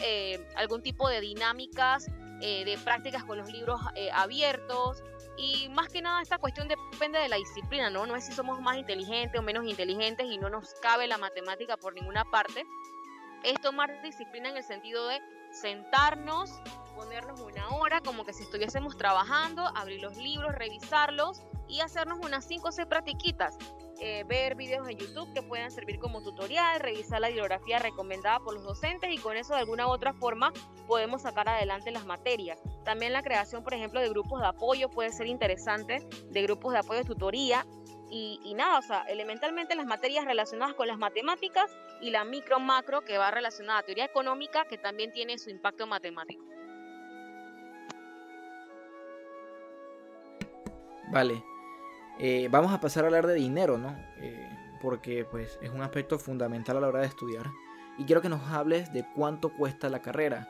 algún 0.57 0.83
tipo 0.83 1.09
de 1.09 1.21
dinámicas 1.21 2.07
eh, 2.43 2.65
de 2.65 2.79
prácticas 2.79 3.23
con 3.25 3.37
los 3.37 3.53
libros 3.53 3.81
eh, 3.97 4.11
abiertos. 4.13 5.03
Y 5.41 5.71
más 5.71 5.89
que 5.89 6.03
nada 6.03 6.21
esta 6.21 6.37
cuestión 6.37 6.69
depende 6.69 7.19
de 7.19 7.29
la 7.29 7.37
disciplina, 7.37 7.89
¿no? 7.89 8.05
No 8.05 8.15
es 8.15 8.27
si 8.27 8.33
somos 8.33 8.61
más 8.61 8.77
inteligentes 8.77 9.41
o 9.41 9.43
menos 9.43 9.65
inteligentes 9.65 10.27
y 10.31 10.37
no 10.37 10.51
nos 10.51 10.75
cabe 10.83 11.07
la 11.07 11.17
matemática 11.17 11.79
por 11.79 11.95
ninguna 11.95 12.27
parte. 12.31 12.67
Es 13.43 13.59
tomar 13.63 14.03
disciplina 14.03 14.51
en 14.51 14.59
el 14.59 14.63
sentido 14.63 15.09
de 15.09 15.19
sentarnos, 15.51 16.51
ponernos 16.95 17.41
una 17.41 17.71
hora 17.71 18.03
como 18.03 18.27
que 18.27 18.35
si 18.35 18.43
estuviésemos 18.43 18.99
trabajando, 18.99 19.67
abrir 19.75 20.03
los 20.03 20.19
libros, 20.19 20.55
revisarlos 20.55 21.41
y 21.71 21.81
hacernos 21.81 22.19
unas 22.25 22.45
5 22.47 22.69
o 22.69 22.73
6 22.73 22.87
practiquitas. 22.87 23.57
Eh, 24.03 24.25
ver 24.27 24.55
videos 24.55 24.89
en 24.89 24.97
YouTube 24.97 25.31
que 25.35 25.43
puedan 25.43 25.71
servir 25.71 25.99
como 25.99 26.23
tutorial, 26.23 26.81
revisar 26.81 27.21
la 27.21 27.29
bibliografía 27.29 27.79
recomendada 27.79 28.41
por 28.41 28.55
los 28.55 28.65
docentes 28.65 29.13
y 29.13 29.19
con 29.19 29.37
eso 29.37 29.53
de 29.53 29.61
alguna 29.61 29.87
u 29.87 29.91
otra 29.91 30.15
forma 30.15 30.55
podemos 30.87 31.23
sacar 31.23 31.49
adelante 31.51 31.91
las 31.91 32.07
materias. 32.07 32.59
También 32.83 33.13
la 33.13 33.23
creación, 33.23 33.63
por 33.63 33.75
ejemplo, 33.75 34.01
de 34.01 34.09
grupos 34.09 34.41
de 34.41 34.47
apoyo 34.47 34.89
puede 34.89 35.13
ser 35.13 35.27
interesante, 35.27 36.09
de 36.31 36.43
grupos 36.43 36.73
de 36.73 36.79
apoyo 36.79 37.01
de 37.01 37.05
tutoría. 37.05 37.67
Y, 38.11 38.41
y 38.43 38.55
nada, 38.55 38.79
o 38.79 38.83
sea, 38.83 39.03
elementalmente 39.03 39.77
las 39.77 39.87
materias 39.87 40.25
relacionadas 40.25 40.75
con 40.75 40.89
las 40.89 40.99
matemáticas 40.99 41.71
y 42.01 42.11
la 42.11 42.25
micro-macro 42.25 43.03
que 43.03 43.19
va 43.19 43.31
relacionada 43.31 43.81
a 43.81 43.83
teoría 43.83 44.07
económica 44.07 44.65
que 44.65 44.79
también 44.79 45.13
tiene 45.13 45.39
su 45.39 45.51
impacto 45.51 45.87
matemático. 45.87 46.45
Vale, 51.13 51.43
eh, 52.19 52.49
vamos 52.51 52.73
a 52.73 52.81
pasar 52.81 53.05
a 53.05 53.07
hablar 53.07 53.27
de 53.27 53.35
dinero, 53.35 53.79
¿no? 53.79 53.97
Eh, 54.19 54.49
porque 54.83 55.25
pues 55.25 55.59
es 55.63 55.71
un 55.71 55.83
aspecto 55.83 56.19
fundamental 56.19 56.77
a 56.77 56.81
la 56.81 56.89
hora 56.89 57.01
de 57.01 57.07
estudiar. 57.07 57.47
Y 57.99 58.05
quiero 58.05 58.23
que 58.23 58.29
nos 58.29 58.43
hables 58.51 58.93
de 58.93 59.07
cuánto 59.15 59.55
cuesta 59.57 59.89
la 59.89 60.03
carrera, 60.03 60.49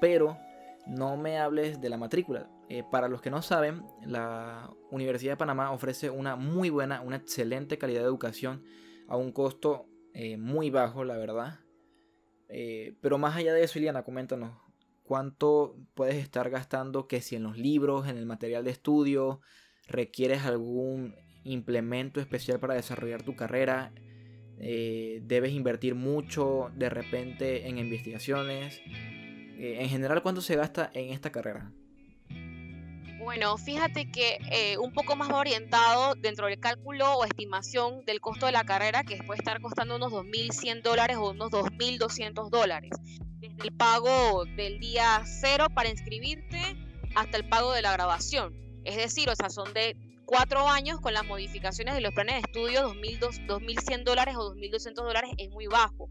pero 0.00 0.38
no 0.86 1.16
me 1.16 1.38
hables 1.38 1.80
de 1.80 1.88
la 1.88 1.96
matrícula. 1.96 2.48
Eh, 2.68 2.84
para 2.90 3.08
los 3.08 3.20
que 3.20 3.30
no 3.30 3.42
saben, 3.42 3.84
la 4.04 4.70
Universidad 4.90 5.32
de 5.32 5.36
Panamá 5.36 5.72
ofrece 5.72 6.10
una 6.10 6.36
muy 6.36 6.70
buena, 6.70 7.02
una 7.02 7.16
excelente 7.16 7.78
calidad 7.78 8.00
de 8.00 8.06
educación 8.06 8.64
a 9.08 9.16
un 9.16 9.32
costo 9.32 9.86
muy 10.38 10.68
bajo, 10.68 11.04
la 11.04 11.16
verdad. 11.16 11.60
pero 13.00 13.16
más 13.16 13.34
allá 13.34 13.54
de 13.54 13.64
eso, 13.64 13.78
Iliana, 13.78 14.02
coméntanos, 14.02 14.52
¿cuánto 15.02 15.76
puedes 15.94 16.16
estar 16.16 16.50
gastando 16.50 17.06
que 17.06 17.22
si 17.22 17.36
en 17.36 17.44
los 17.44 17.56
libros, 17.56 18.08
en 18.08 18.18
el 18.18 18.26
material 18.26 18.64
de 18.64 18.72
estudio, 18.72 19.40
requieres 19.92 20.44
algún 20.44 21.14
implemento 21.44 22.20
especial 22.20 22.58
para 22.58 22.74
desarrollar 22.74 23.22
tu 23.22 23.36
carrera, 23.36 23.92
eh, 24.58 25.20
debes 25.24 25.52
invertir 25.52 25.94
mucho 25.94 26.70
de 26.74 26.88
repente 26.88 27.68
en 27.68 27.78
investigaciones. 27.78 28.80
Eh, 28.86 29.78
en 29.80 29.88
general, 29.88 30.22
¿cuánto 30.22 30.40
se 30.40 30.56
gasta 30.56 30.90
en 30.94 31.10
esta 31.12 31.30
carrera? 31.30 31.72
Bueno, 33.18 33.56
fíjate 33.56 34.10
que 34.10 34.38
eh, 34.50 34.78
un 34.78 34.92
poco 34.92 35.14
más 35.14 35.30
orientado 35.30 36.14
dentro 36.16 36.46
del 36.46 36.58
cálculo 36.58 37.14
o 37.14 37.24
estimación 37.24 38.04
del 38.04 38.20
costo 38.20 38.46
de 38.46 38.52
la 38.52 38.64
carrera, 38.64 39.04
que 39.04 39.16
puede 39.22 39.38
estar 39.38 39.60
costando 39.60 39.94
unos 39.94 40.12
2.100 40.12 40.82
dólares 40.82 41.16
o 41.18 41.30
unos 41.30 41.50
2.200 41.52 42.50
dólares. 42.50 42.90
Desde 43.38 43.62
el 43.62 43.72
pago 43.72 44.44
del 44.44 44.80
día 44.80 45.22
cero 45.24 45.68
para 45.72 45.88
inscribirte 45.88 46.76
hasta 47.14 47.36
el 47.36 47.48
pago 47.48 47.72
de 47.72 47.82
la 47.82 47.92
grabación. 47.92 48.61
Es 48.84 48.96
decir, 48.96 49.28
o 49.30 49.36
sea, 49.36 49.50
son 49.50 49.72
de 49.72 49.96
cuatro 50.26 50.68
años 50.68 51.00
con 51.00 51.12
las 51.12 51.24
modificaciones 51.24 51.94
de 51.94 52.00
los 52.00 52.14
planes 52.14 52.36
de 52.36 52.40
estudio, 52.40 52.94
2.100 52.94 54.04
dólares 54.04 54.34
o 54.36 54.54
2.200 54.54 54.94
dólares 54.94 55.30
es 55.38 55.50
muy 55.50 55.66
bajo. 55.66 56.08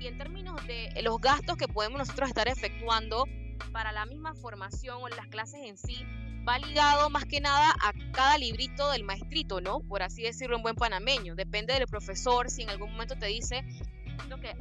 Y 0.00 0.06
en 0.06 0.16
términos 0.16 0.64
de 0.66 0.90
los 1.02 1.20
gastos 1.20 1.56
que 1.56 1.68
podemos 1.68 1.98
nosotros 1.98 2.28
estar 2.28 2.48
efectuando 2.48 3.24
para 3.72 3.92
la 3.92 4.06
misma 4.06 4.34
formación 4.34 4.98
o 5.02 5.08
las 5.08 5.26
clases 5.26 5.60
en 5.64 5.76
sí, 5.76 5.98
va 6.48 6.58
ligado 6.58 7.10
más 7.10 7.24
que 7.24 7.40
nada 7.40 7.74
a 7.82 7.92
cada 8.12 8.38
librito 8.38 8.90
del 8.90 9.04
maestrito, 9.04 9.60
¿no? 9.60 9.80
Por 9.80 10.02
así 10.02 10.22
decirlo 10.22 10.56
en 10.56 10.62
buen 10.62 10.76
panameño. 10.76 11.34
Depende 11.34 11.74
del 11.74 11.86
profesor, 11.86 12.48
si 12.50 12.62
en 12.62 12.70
algún 12.70 12.92
momento 12.92 13.16
te 13.18 13.26
dice 13.26 13.64
que 14.40 14.54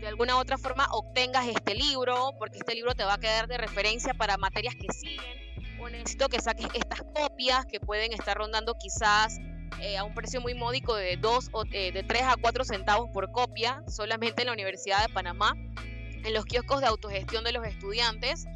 de 0.00 0.08
alguna 0.08 0.36
u 0.36 0.38
otra 0.38 0.58
forma 0.58 0.86
obtengas 0.92 1.46
este 1.46 1.74
libro, 1.74 2.32
porque 2.38 2.58
este 2.58 2.74
libro 2.74 2.94
te 2.94 3.04
va 3.04 3.14
a 3.14 3.18
quedar 3.18 3.46
de 3.46 3.56
referencia 3.56 4.14
para 4.14 4.36
materias 4.36 4.74
que 4.74 4.92
siguen 4.92 5.61
necesito 5.90 6.28
que 6.28 6.40
saques 6.40 6.66
estas 6.74 7.02
copias 7.14 7.66
que 7.66 7.80
pueden 7.80 8.12
estar 8.12 8.36
rondando 8.36 8.74
quizás 8.74 9.38
eh, 9.80 9.96
a 9.96 10.04
un 10.04 10.14
precio 10.14 10.40
muy 10.40 10.54
módico 10.54 10.94
de 10.94 11.16
dos 11.16 11.48
o 11.52 11.64
eh, 11.72 11.92
de 11.92 12.02
3 12.02 12.22
a 12.22 12.36
4 12.40 12.64
centavos 12.64 13.10
por 13.10 13.32
copia, 13.32 13.82
solamente 13.88 14.42
en 14.42 14.46
la 14.46 14.52
Universidad 14.52 15.06
de 15.06 15.12
Panamá, 15.12 15.54
en 16.24 16.34
los 16.34 16.44
kioscos 16.44 16.80
de 16.80 16.86
autogestión 16.86 17.44
de 17.44 17.52
los 17.52 17.66
estudiantes. 17.66 18.46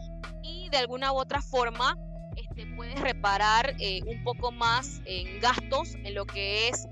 Y 0.42 0.68
de 0.71 0.76
alguna 0.76 1.12
u 1.12 1.16
otra 1.16 1.42
forma 1.42 1.97
este, 2.37 2.66
puedes 2.76 3.00
reparar 3.00 3.75
eh, 3.80 4.00
un 4.06 4.23
poco 4.23 4.52
más 4.52 5.00
en 5.06 5.40
gastos 5.40 5.95
en 5.95 6.14
lo 6.14 6.26
que 6.26 6.68
es 6.68 6.87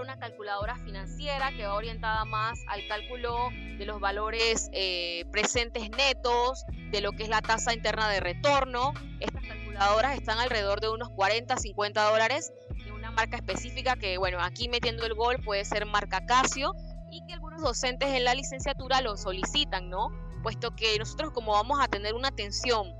una 0.00 0.18
calculadora 0.18 0.76
financiera 0.76 1.52
que 1.52 1.66
va 1.66 1.74
orientada 1.74 2.24
más 2.24 2.58
al 2.68 2.86
cálculo 2.88 3.50
de 3.78 3.86
los 3.86 4.00
valores 4.00 4.68
eh, 4.72 5.24
presentes 5.30 5.88
netos, 5.90 6.64
de 6.90 7.00
lo 7.00 7.12
que 7.12 7.24
es 7.24 7.28
la 7.28 7.40
tasa 7.40 7.72
interna 7.72 8.08
de 8.08 8.20
retorno. 8.20 8.92
Estas 9.20 9.44
calculadoras 9.44 10.16
están 10.16 10.38
alrededor 10.38 10.80
de 10.80 10.88
unos 10.88 11.10
40, 11.10 11.56
50 11.56 12.10
dólares 12.10 12.52
de 12.84 12.92
una 12.92 13.12
marca 13.12 13.36
específica 13.36 13.96
que, 13.96 14.18
bueno, 14.18 14.38
aquí 14.40 14.68
metiendo 14.68 15.06
el 15.06 15.14
gol 15.14 15.36
puede 15.44 15.64
ser 15.64 15.86
marca 15.86 16.26
Casio 16.26 16.74
y 17.10 17.24
que 17.26 17.34
algunos 17.34 17.62
docentes 17.62 18.08
en 18.08 18.24
la 18.24 18.34
licenciatura 18.34 19.00
lo 19.00 19.16
solicitan, 19.16 19.90
¿no? 19.90 20.08
Puesto 20.42 20.74
que 20.74 20.98
nosotros 20.98 21.30
como 21.30 21.52
vamos 21.52 21.78
a 21.80 21.86
tener 21.88 22.14
una 22.14 22.28
atención 22.28 22.94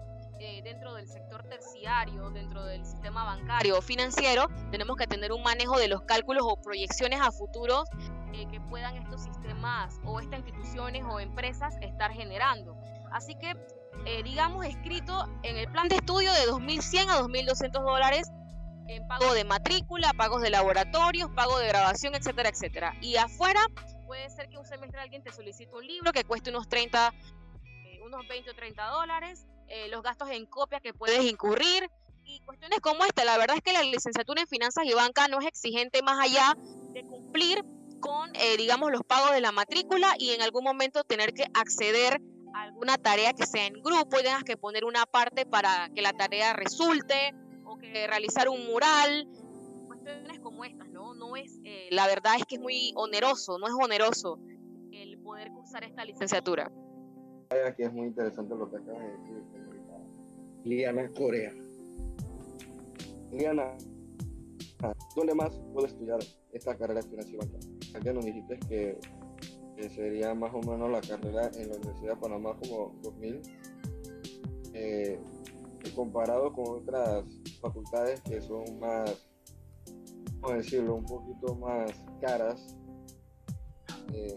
eh, 0.45 0.61
dentro 0.63 0.93
del 0.93 1.09
sector 1.09 1.43
terciario, 1.45 2.29
dentro 2.29 2.65
del 2.65 2.85
sistema 2.85 3.25
bancario 3.25 3.79
o 3.79 3.81
financiero, 3.81 4.49
tenemos 4.71 4.95
que 4.99 5.07
tener 5.07 5.33
un 5.33 5.43
manejo 5.43 5.79
de 5.79 5.89
los 5.89 6.03
cálculos 6.03 6.43
o 6.47 6.61
proyecciones 6.61 7.19
a 7.23 7.33
futuros 7.33 7.89
eh, 8.35 8.47
que 8.51 8.61
puedan 8.61 8.95
estos 8.97 9.23
sistemas 9.23 9.99
o 10.05 10.21
estas 10.21 10.41
instituciones 10.41 11.03
o 11.09 11.19
empresas 11.19 11.77
estar 11.81 12.13
generando. 12.13 12.77
Así 13.11 13.37
que, 13.37 13.57
eh, 14.05 14.23
digamos, 14.23 14.67
escrito 14.67 15.27
en 15.45 15.57
el 15.57 15.67
plan 15.71 15.89
de 15.89 15.97
estudio 15.97 16.31
de 16.35 16.47
2.100 16.47 17.09
a 17.09 17.23
2.200 17.23 17.71
dólares 17.83 18.31
en 18.89 19.07
pago 19.09 19.33
de 19.33 19.45
matrícula, 19.45 20.13
pagos 20.13 20.43
de 20.43 20.51
laboratorios, 20.51 21.31
pago 21.31 21.59
de 21.59 21.69
grabación, 21.69 22.15
etcétera, 22.15 22.51
etcétera. 22.51 22.95
Y 23.01 23.17
afuera 23.17 23.61
puede 24.07 24.29
ser 24.29 24.51
que 24.51 24.59
un 24.59 24.67
semestre 24.67 25.01
alguien 25.01 25.23
te 25.23 25.33
solicite 25.33 25.75
un 25.75 25.87
libro 25.87 26.13
que 26.13 26.25
cueste 26.25 26.51
unos 26.51 26.69
30, 26.69 27.15
eh, 27.65 28.01
unos 28.05 28.29
20 28.29 28.51
o 28.51 28.55
30 28.55 28.87
dólares, 28.89 29.47
eh, 29.69 29.89
los 29.89 30.03
gastos 30.03 30.31
en 30.31 30.47
copia 30.47 30.81
que 30.81 30.95
puedes 30.95 31.25
incurrir 31.25 31.91
y 32.25 32.41
cuestiones 32.41 32.81
como 32.81 33.05
esta. 33.05 33.25
La 33.25 33.39
verdad 33.39 33.57
es 33.57 33.63
que 33.63 33.73
la 33.73 33.83
licenciatura 33.83 34.41
en 34.41 34.49
finanzas 34.49 34.85
y 34.87 34.95
banca 34.95 35.29
no 35.29 35.41
es 35.41 35.47
exigente 35.47 36.03
más 36.03 36.19
allá 36.19 36.55
de 36.93 37.05
cumplir 37.05 37.65
con, 38.01 38.31
eh, 38.35 38.57
digamos, 38.57 38.91
los 38.91 39.03
pagos 39.03 39.33
de 39.33 39.41
la 39.41 39.53
matrícula 39.53 40.15
y 40.19 40.31
en 40.31 40.43
algún 40.43 40.65
momento 40.65 41.05
tener 41.05 41.33
que 41.33 41.45
acceder 41.55 42.21
a 42.55 42.63
alguna 42.63 42.99
tarea 42.99 43.33
que 43.33 43.47
sea 43.47 43.67
en 43.67 43.75
grupo 43.75 44.21
y 44.21 44.23
tengas 44.23 44.45
que 44.45 44.57
poner 44.57 44.85
una 44.85 45.07
parte 45.07 45.47
para 45.47 45.89
que 45.95 46.03
la 46.03 46.13
tarea 46.13 46.53
resulte 46.53 47.35
o 47.65 47.77
que 47.77 48.07
realizar 48.07 48.49
un 48.49 48.67
mural, 48.67 49.27
cuestiones 49.87 50.39
como 50.41 50.65
estas, 50.65 50.89
¿no? 50.91 51.15
No 51.15 51.37
es, 51.37 51.59
eh, 51.65 51.89
la 51.91 52.07
verdad 52.07 52.37
es 52.37 52.45
que 52.45 52.57
es 52.57 52.61
muy 52.61 52.93
oneroso, 52.95 53.59
no 53.59 53.67
es 53.67 53.73
oneroso 53.73 54.39
el 54.93 55.19
poder 55.19 55.51
cursar 55.51 55.85
esta 55.85 56.05
licenciatura. 56.05 56.71
Aquí 57.51 57.83
es 57.83 57.93
muy 57.93 58.07
interesante 58.07 58.55
lo 58.55 58.71
que 58.71 58.77
acabas 58.77 59.03
de 59.03 59.13
decir, 59.13 59.43
Liana 60.65 61.11
Corea. 61.13 61.53
Liana, 63.33 63.77
¿dónde 65.15 65.35
más 65.35 65.55
puedo 65.73 65.87
estudiar 65.87 66.19
esta 66.53 66.77
carrera 66.77 67.01
banca? 67.03 67.59
Ya 68.03 68.13
nos 68.13 68.25
dijiste 68.25 68.59
que, 68.69 68.99
que, 69.77 69.91
sería 69.91 70.35
más 70.35 70.55
o 70.55 70.61
menos 70.61 70.91
la 70.91 71.01
carrera 71.01 71.51
en 71.55 71.69
la 71.69 71.77
Universidad 71.77 72.15
de 72.15 72.21
Panamá 72.21 72.57
como 72.61 72.95
2000, 73.03 73.43
eh, 74.73 75.21
comparado 75.95 76.53
con 76.53 76.83
otras 76.83 77.25
facultades 77.61 78.21
que 78.23 78.41
son 78.41 78.79
más, 78.81 79.29
¿cómo 80.41 80.57
decirlo?, 80.57 80.95
un 80.97 81.05
poquito 81.05 81.55
más 81.57 81.93
caras. 82.21 82.75
Eh, 84.13 84.37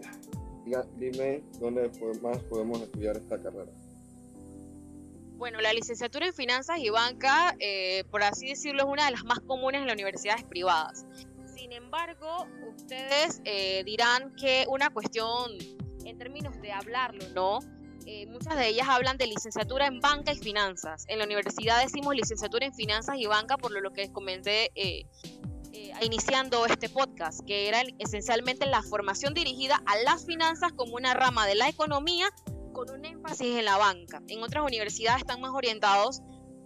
diga, 0.68 0.86
dime 0.96 1.42
dónde 1.60 1.90
más 2.22 2.38
podemos 2.44 2.80
estudiar 2.82 3.16
esta 3.16 3.40
carrera. 3.40 3.70
Bueno, 5.36 5.60
la 5.60 5.72
licenciatura 5.72 6.26
en 6.26 6.34
finanzas 6.34 6.78
y 6.78 6.90
banca, 6.90 7.54
eh, 7.60 8.04
por 8.10 8.22
así 8.22 8.48
decirlo, 8.48 8.82
es 8.82 8.88
una 8.88 9.06
de 9.06 9.12
las 9.12 9.24
más 9.24 9.40
comunes 9.40 9.80
en 9.80 9.86
las 9.86 9.94
universidades 9.94 10.44
privadas. 10.44 11.06
Sin 11.54 11.72
embargo, 11.72 12.46
ustedes 12.76 13.40
eh, 13.44 13.82
dirán 13.84 14.34
que 14.36 14.66
una 14.68 14.90
cuestión 14.90 15.52
en 16.04 16.18
términos 16.18 16.60
de 16.60 16.72
hablarlo, 16.72 17.24
¿no? 17.34 17.60
Eh, 18.06 18.26
muchas 18.26 18.56
de 18.56 18.68
ellas 18.68 18.88
hablan 18.88 19.16
de 19.16 19.26
licenciatura 19.26 19.86
en 19.86 20.00
banca 20.00 20.32
y 20.32 20.38
finanzas. 20.38 21.04
En 21.08 21.18
la 21.18 21.24
universidad 21.24 21.82
decimos 21.82 22.14
licenciatura 22.14 22.66
en 22.66 22.74
finanzas 22.74 23.16
y 23.18 23.26
banca, 23.26 23.56
por 23.58 23.70
lo 23.70 23.92
que 23.92 24.10
comencé 24.10 24.70
eh, 25.78 25.92
iniciando 26.02 26.66
este 26.66 26.88
podcast, 26.88 27.40
que 27.46 27.68
era 27.68 27.82
esencialmente 27.98 28.66
la 28.66 28.82
formación 28.82 29.32
dirigida 29.32 29.80
a 29.86 29.96
las 29.98 30.26
finanzas 30.26 30.72
como 30.72 30.96
una 30.96 31.14
rama 31.14 31.46
de 31.46 31.54
la 31.54 31.68
economía 31.68 32.28
con 32.72 32.90
un 32.90 33.04
énfasis 33.04 33.56
en 33.56 33.64
la 33.64 33.76
banca. 33.76 34.20
En 34.26 34.42
otras 34.42 34.64
universidades 34.64 35.20
están 35.20 35.40
más 35.40 35.52
orientados 35.52 36.20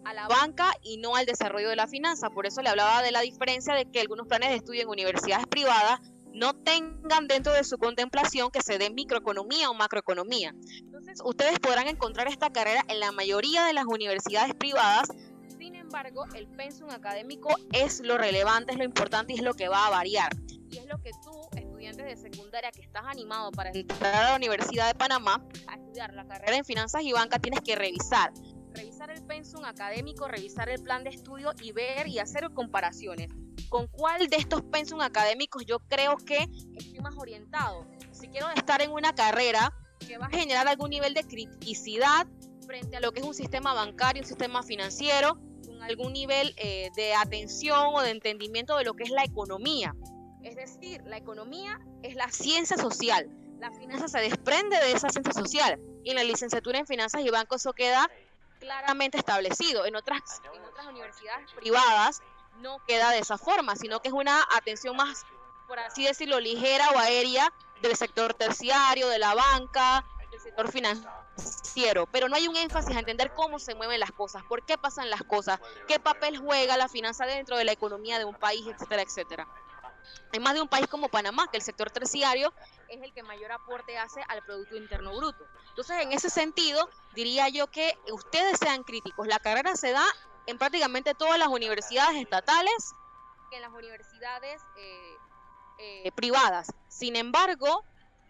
a 0.07 0.15
la 0.15 0.29
banca 0.29 0.73
y 0.83 0.97
no 0.97 1.15
al 1.15 1.27
desarrollo 1.27 1.69
de 1.69 1.77
la 1.77 1.89
finanza. 1.89 2.31
Por 2.31 2.47
eso 2.47 2.63
le 2.63 2.71
hablaba 2.71 3.03
de 3.03 3.13
la 3.13 3.21
diferencia 3.21 3.75
de 3.75 3.85
que 3.85 4.01
algunos 4.01 4.27
planes 4.27 4.49
de 4.49 4.57
estudio 4.57 4.81
en 4.81 4.89
universidades 4.89 5.47
privadas 5.47 6.01
no 6.33 6.55
tengan 6.55 7.29
dentro 7.29 7.53
de 7.53 7.65
su 7.65 7.77
contemplación 7.77 8.51
que 8.51 8.63
se 8.63 8.79
dé 8.79 8.89
microeconomía 8.91 9.69
o 9.69 9.75
macroeconomía. 9.75 10.55
Entonces, 10.81 11.21
ustedes 11.23 11.59
podrán 11.59 11.89
encontrar 11.89 12.29
esta 12.29 12.51
carrera 12.51 12.83
en 12.89 13.01
la 13.01 13.13
mayoría 13.13 13.65
de 13.67 13.75
las 13.75 13.85
universidades 13.85 14.55
privadas. 14.55 15.09
Embargo, 15.93 16.25
el 16.35 16.49
pensum 16.49 16.89
académico 16.89 17.51
es 17.71 18.01
lo 18.01 18.17
relevante, 18.17 18.73
es 18.73 18.79
lo 18.79 18.85
importante 18.85 19.35
y 19.35 19.37
es 19.37 19.43
lo 19.43 19.53
que 19.53 19.69
va 19.69 19.89
a 19.89 19.91
variar. 19.91 20.33
Y 20.71 20.79
es 20.79 20.87
lo 20.87 20.97
que 21.03 21.11
tú, 21.23 21.31
estudiante 21.55 22.03
de 22.03 22.17
secundaria 22.17 22.73
que 22.73 22.81
estás 22.81 23.03
animado 23.05 23.51
para 23.53 23.73
entrar 23.75 24.15
a 24.15 24.31
la 24.31 24.37
Universidad 24.37 24.87
de 24.87 24.95
Panamá 24.95 25.47
a 25.67 25.75
estudiar 25.75 26.15
la 26.15 26.27
carrera 26.27 26.57
en 26.57 26.65
finanzas 26.65 27.03
y 27.03 27.13
banca, 27.13 27.39
tienes 27.39 27.61
que 27.61 27.77
revisar. 27.77 28.33
Revisar 28.71 29.11
el 29.11 29.23
pensum 29.27 29.67
académico, 29.67 30.27
revisar 30.29 30.71
el 30.71 30.83
plan 30.83 31.05
de 31.05 31.11
estudio 31.11 31.53
y 31.61 31.73
ver 31.73 32.09
y 32.09 32.21
hacer 32.21 32.51
comparaciones 32.55 33.29
con 33.69 33.87
cuál 33.89 34.29
de 34.29 34.37
estos 34.37 34.63
pensum 34.63 35.03
académicos 35.03 35.67
yo 35.67 35.79
creo 35.81 36.17
que 36.17 36.39
estoy 36.75 37.01
más 37.01 37.19
orientado. 37.19 37.87
Si 38.13 38.29
quiero 38.29 38.49
estar 38.49 38.81
en 38.81 38.93
una 38.93 39.15
carrera 39.15 39.75
que 39.99 40.17
va 40.17 40.25
a 40.25 40.31
generar 40.31 40.67
algún 40.69 40.89
nivel 40.89 41.13
de 41.13 41.25
criticidad 41.25 42.27
frente 42.67 42.97
a 42.97 43.01
lo 43.01 43.13
que 43.13 43.21
es 43.21 43.27
un 43.27 43.35
sistema 43.35 43.75
bancario, 43.75 44.23
un 44.23 44.29
sistema 44.29 44.63
financiero, 44.63 45.39
con 45.67 45.83
algún 45.83 46.13
nivel 46.13 46.55
eh, 46.57 46.91
de 46.95 47.15
atención 47.15 47.95
o 47.95 48.01
de 48.03 48.11
entendimiento 48.11 48.77
de 48.77 48.85
lo 48.85 48.95
que 48.95 49.05
es 49.05 49.11
la 49.11 49.25
economía. 49.25 49.95
Es 50.43 50.57
decir, 50.57 51.03
la 51.07 51.17
economía 51.17 51.81
es 52.03 52.15
la 52.17 52.31
ciencia 52.31 52.77
social. 52.77 53.29
La 53.59 53.71
finanza 53.71 54.09
se 54.09 54.19
desprende 54.19 54.77
de 54.77 54.93
esa 54.93 55.09
ciencia 55.09 55.33
social. 55.33 55.79
Y 56.05 56.11
en 56.11 56.17
la 56.17 56.25
licenciatura 56.25 56.79
en 56.79 56.87
finanzas 56.87 57.23
y 57.25 57.31
bancos 57.31 57.63
eso 57.63 57.73
queda 57.73 58.11
claramente 58.59 59.19
establecido. 59.19 59.87
En 59.87 59.97
otras, 59.97 60.41
en 60.53 60.63
otras 60.65 60.87
universidades 60.87 61.53
privadas 61.53 62.21
no 62.61 62.79
queda 62.87 63.11
de 63.11 63.19
esa 63.19 63.39
forma, 63.39 63.77
sino 63.77 64.01
que 64.01 64.09
es 64.09 64.15
una 64.15 64.45
atención 64.57 64.97
más, 64.97 65.25
por 65.69 65.79
así 65.79 66.05
decirlo, 66.05 66.41
ligera 66.41 66.91
o 66.91 66.99
aérea 66.99 67.53
del 67.83 67.97
sector 67.97 68.35
terciario, 68.35 69.09
de 69.09 69.19
la 69.19 69.35
banca, 69.35 70.05
del 70.31 70.41
sector 70.41 70.71
financiero. 70.71 71.22
Pero 72.13 72.29
no 72.29 72.37
hay 72.37 72.49
un 72.49 72.57
énfasis 72.57 72.95
a 72.95 72.99
entender 72.99 73.33
cómo 73.35 73.59
se 73.59 73.75
mueven 73.75 73.99
las 73.99 74.13
cosas, 74.13 74.43
por 74.45 74.65
qué 74.65 74.77
pasan 74.77 75.11
las 75.11 75.23
cosas, 75.23 75.59
qué 75.89 75.99
papel 75.99 76.39
juega 76.39 76.77
la 76.77 76.89
finanza 76.89 77.25
dentro 77.27 77.57
de 77.57 77.65
la 77.65 77.73
economía 77.73 78.19
de 78.19 78.25
un 78.25 78.35
país, 78.35 78.67
etcétera, 78.67 79.03
etcétera. 79.03 79.49
En 80.33 80.43
más 80.43 80.55
de 80.55 80.63
un 80.63 80.69
país 80.69 80.87
como 80.87 81.09
Panamá, 81.09 81.47
que 81.51 81.59
el 81.59 81.63
sector 81.63 81.91
terciario 81.91 82.53
es 82.89 83.03
el 83.03 83.13
que 83.13 83.23
mayor 83.23 83.53
aporte 83.53 83.97
hace 83.99 84.23
al 84.29 84.43
Producto 84.43 84.77
Interno 84.77 85.17
Bruto. 85.17 85.47
Entonces, 85.69 85.97
en 86.01 86.13
ese 86.13 86.31
sentido, 86.31 86.89
diría 87.15 87.49
yo 87.49 87.67
que 87.69 87.99
ustedes 88.11 88.59
sean 88.59 88.83
críticos. 88.83 89.27
La 89.27 89.39
carrera 89.39 89.77
se 89.77 89.93
da 89.93 90.05
en 90.47 90.59
prácticamente 90.59 91.15
todas 91.15 91.39
las 91.39 91.49
universidades 91.49 92.21
estatales 92.21 92.95
que 93.51 93.57
en 93.57 93.63
las 93.63 93.73
universidades 93.73 94.63
eh, 94.77 95.17
eh, 95.79 96.13
privadas. 96.13 96.73
Sin 96.89 97.17
embargo, 97.17 97.85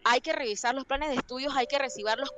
hay 0.05 0.21
que 0.21 0.33
revisar 0.33 0.75
los 0.75 0.85
planes 0.85 1.09
de 1.09 1.15
estudios, 1.15 1.53
hay 1.55 1.67
que, 1.67 1.77
recibir 1.77 2.17
los 2.17 2.33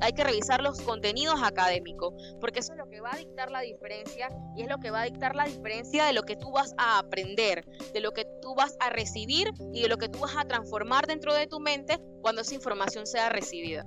hay 0.00 0.12
que 0.12 0.24
revisar 0.24 0.62
los 0.62 0.80
contenidos 0.80 1.40
académicos, 1.42 2.14
porque 2.40 2.60
eso 2.60 2.72
es 2.72 2.78
lo 2.78 2.88
que 2.88 3.00
va 3.00 3.12
a 3.12 3.16
dictar 3.16 3.50
la 3.50 3.60
diferencia 3.60 4.28
y 4.56 4.62
es 4.62 4.68
lo 4.68 4.78
que 4.78 4.90
va 4.90 5.02
a 5.02 5.04
dictar 5.04 5.34
la 5.34 5.44
diferencia 5.44 6.04
de 6.04 6.12
lo 6.12 6.22
que 6.22 6.36
tú 6.36 6.50
vas 6.50 6.74
a 6.78 6.98
aprender, 6.98 7.64
de 7.92 8.00
lo 8.00 8.12
que 8.12 8.24
tú 8.40 8.54
vas 8.54 8.76
a 8.80 8.90
recibir 8.90 9.48
y 9.72 9.82
de 9.82 9.88
lo 9.88 9.96
que 9.96 10.08
tú 10.08 10.20
vas 10.20 10.36
a 10.36 10.44
transformar 10.44 11.06
dentro 11.06 11.34
de 11.34 11.46
tu 11.46 11.60
mente 11.60 11.98
cuando 12.22 12.42
esa 12.42 12.54
información 12.54 13.06
sea 13.06 13.28
recibida. 13.28 13.86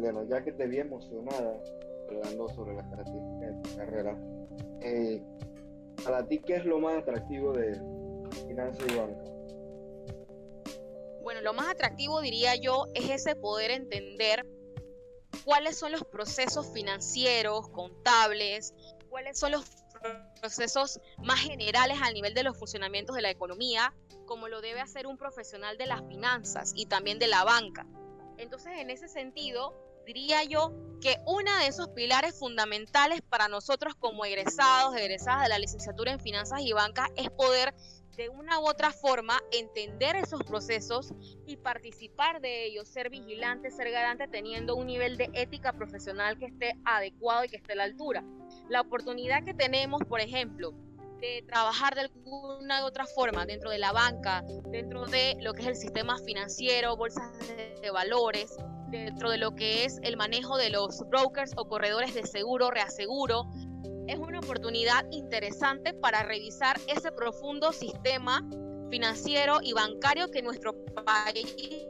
bueno, 0.00 0.24
ya 0.24 0.42
que 0.42 0.52
te 0.52 0.66
vi 0.66 0.78
emocionada 0.78 1.60
hablando 2.08 2.48
sobre 2.48 2.74
las 2.74 2.86
características 2.88 3.40
de 3.40 3.62
tu 3.62 3.76
carrera, 3.76 4.18
eh, 4.80 5.22
para 6.04 6.26
ti, 6.26 6.40
¿qué 6.40 6.56
es 6.56 6.64
lo 6.64 6.78
más 6.78 6.98
atractivo 6.98 7.52
de 7.52 7.74
finanzas 8.46 8.84
y 8.88 8.96
banca? 8.96 9.24
Bueno, 11.22 11.40
lo 11.40 11.52
más 11.54 11.68
atractivo 11.68 12.20
diría 12.20 12.54
yo 12.54 12.86
es 12.94 13.10
ese 13.10 13.34
poder 13.34 13.70
entender 13.70 14.46
cuáles 15.44 15.76
son 15.76 15.92
los 15.92 16.04
procesos 16.04 16.72
financieros, 16.72 17.68
contables, 17.70 18.74
cuáles 19.08 19.38
son 19.38 19.52
los 19.52 19.64
procesos 20.40 21.00
más 21.18 21.40
generales 21.40 21.98
al 22.02 22.14
nivel 22.14 22.34
de 22.34 22.44
los 22.44 22.56
funcionamientos 22.56 23.16
de 23.16 23.22
la 23.22 23.30
economía, 23.30 23.92
como 24.26 24.48
lo 24.48 24.60
debe 24.60 24.80
hacer 24.80 25.06
un 25.06 25.16
profesional 25.16 25.78
de 25.78 25.86
las 25.86 26.02
finanzas 26.06 26.72
y 26.74 26.86
también 26.86 27.18
de 27.18 27.26
la 27.26 27.44
banca. 27.44 27.86
Entonces, 28.38 28.74
en 28.78 28.90
ese 28.90 29.08
sentido, 29.08 29.74
diría 30.06 30.44
yo 30.44 30.72
que 31.00 31.18
uno 31.26 31.54
de 31.58 31.66
esos 31.66 31.88
pilares 31.88 32.38
fundamentales 32.38 33.20
para 33.22 33.48
nosotros 33.48 33.94
como 33.96 34.24
egresados, 34.24 34.96
egresadas 34.96 35.42
de 35.42 35.48
la 35.48 35.58
licenciatura 35.58 36.12
en 36.12 36.20
finanzas 36.20 36.60
y 36.62 36.72
bancas 36.72 37.08
es 37.16 37.28
poder 37.30 37.74
de 38.16 38.30
una 38.30 38.58
u 38.60 38.66
otra 38.66 38.92
forma 38.92 39.38
entender 39.52 40.16
esos 40.16 40.42
procesos 40.44 41.12
y 41.46 41.58
participar 41.58 42.40
de 42.40 42.64
ellos, 42.64 42.88
ser 42.88 43.10
vigilante, 43.10 43.70
ser 43.70 43.90
garante, 43.90 44.26
teniendo 44.26 44.74
un 44.74 44.86
nivel 44.86 45.18
de 45.18 45.28
ética 45.34 45.74
profesional 45.74 46.38
que 46.38 46.46
esté 46.46 46.78
adecuado 46.86 47.44
y 47.44 47.48
que 47.48 47.56
esté 47.56 47.74
a 47.74 47.76
la 47.76 47.84
altura. 47.84 48.24
La 48.70 48.80
oportunidad 48.80 49.44
que 49.44 49.52
tenemos, 49.52 50.00
por 50.08 50.20
ejemplo, 50.20 50.72
de 51.20 51.44
trabajar 51.46 51.94
de 51.94 52.02
alguna 52.02 52.84
u 52.84 52.86
otra 52.86 53.06
forma 53.06 53.44
dentro 53.44 53.70
de 53.70 53.78
la 53.78 53.92
banca, 53.92 54.42
dentro 54.70 55.04
de 55.06 55.36
lo 55.40 55.52
que 55.52 55.62
es 55.62 55.68
el 55.68 55.76
sistema 55.76 56.16
financiero, 56.18 56.96
bolsas 56.96 57.30
de 57.82 57.90
valores, 57.90 58.56
dentro 58.88 59.30
de 59.30 59.38
lo 59.38 59.54
que 59.54 59.84
es 59.84 59.98
el 60.02 60.16
manejo 60.16 60.56
de 60.56 60.70
los 60.70 61.00
brokers 61.08 61.52
o 61.56 61.66
corredores 61.66 62.14
de 62.14 62.24
seguro, 62.26 62.70
reaseguro, 62.70 63.50
es 64.06 64.18
una 64.18 64.38
oportunidad 64.38 65.04
interesante 65.10 65.92
para 65.92 66.22
revisar 66.22 66.78
ese 66.86 67.10
profundo 67.12 67.72
sistema 67.72 68.46
financiero 68.90 69.58
y 69.62 69.72
bancario 69.72 70.30
que 70.30 70.42
nuestro 70.42 70.74
país 71.04 71.86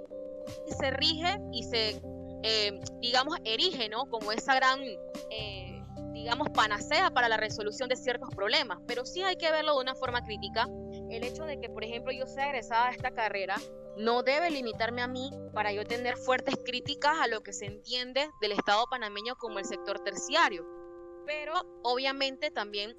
se 0.79 0.91
rige 0.91 1.39
y 1.53 1.63
se, 1.65 2.01
eh, 2.43 2.81
digamos, 3.01 3.37
erige, 3.45 3.89
¿no? 3.89 4.07
Como 4.07 4.33
esa 4.33 4.55
gran, 4.55 4.81
eh, 5.31 5.83
digamos, 6.13 6.49
panacea 6.51 7.11
para 7.11 7.29
la 7.29 7.37
resolución 7.37 7.89
de 7.89 7.97
ciertos 7.97 8.31
problemas. 8.35 8.79
Pero 8.87 9.05
sí 9.05 9.23
hay 9.23 9.37
que 9.37 9.51
verlo 9.51 9.75
de 9.75 9.83
una 9.83 9.95
forma 9.95 10.25
crítica. 10.25 10.67
El 11.11 11.23
hecho 11.23 11.45
de 11.45 11.61
que, 11.61 11.69
por 11.69 11.85
ejemplo, 11.85 12.13
yo 12.13 12.27
sea 12.27 12.47
egresada 12.47 12.87
de 12.87 12.93
esta 12.93 13.11
carrera 13.11 13.57
no 13.97 14.23
debe 14.23 14.51
limitarme 14.51 15.03
a 15.03 15.09
mí 15.09 15.31
para 15.55 15.73
yo 15.73 15.85
tener 15.85 16.17
fuertes 16.17 16.55
críticas 16.65 17.19
a 17.19 17.29
lo 17.29 17.43
que 17.43 17.53
se 17.53 17.67
entiende 17.67 18.31
del 18.41 18.53
Estado 18.53 18.87
panameño 18.91 19.37
como 19.37 19.59
el 19.59 19.65
sector 19.65 20.01
terciario. 20.01 20.67
Pero 21.25 21.55
obviamente 21.83 22.51
también 22.51 22.97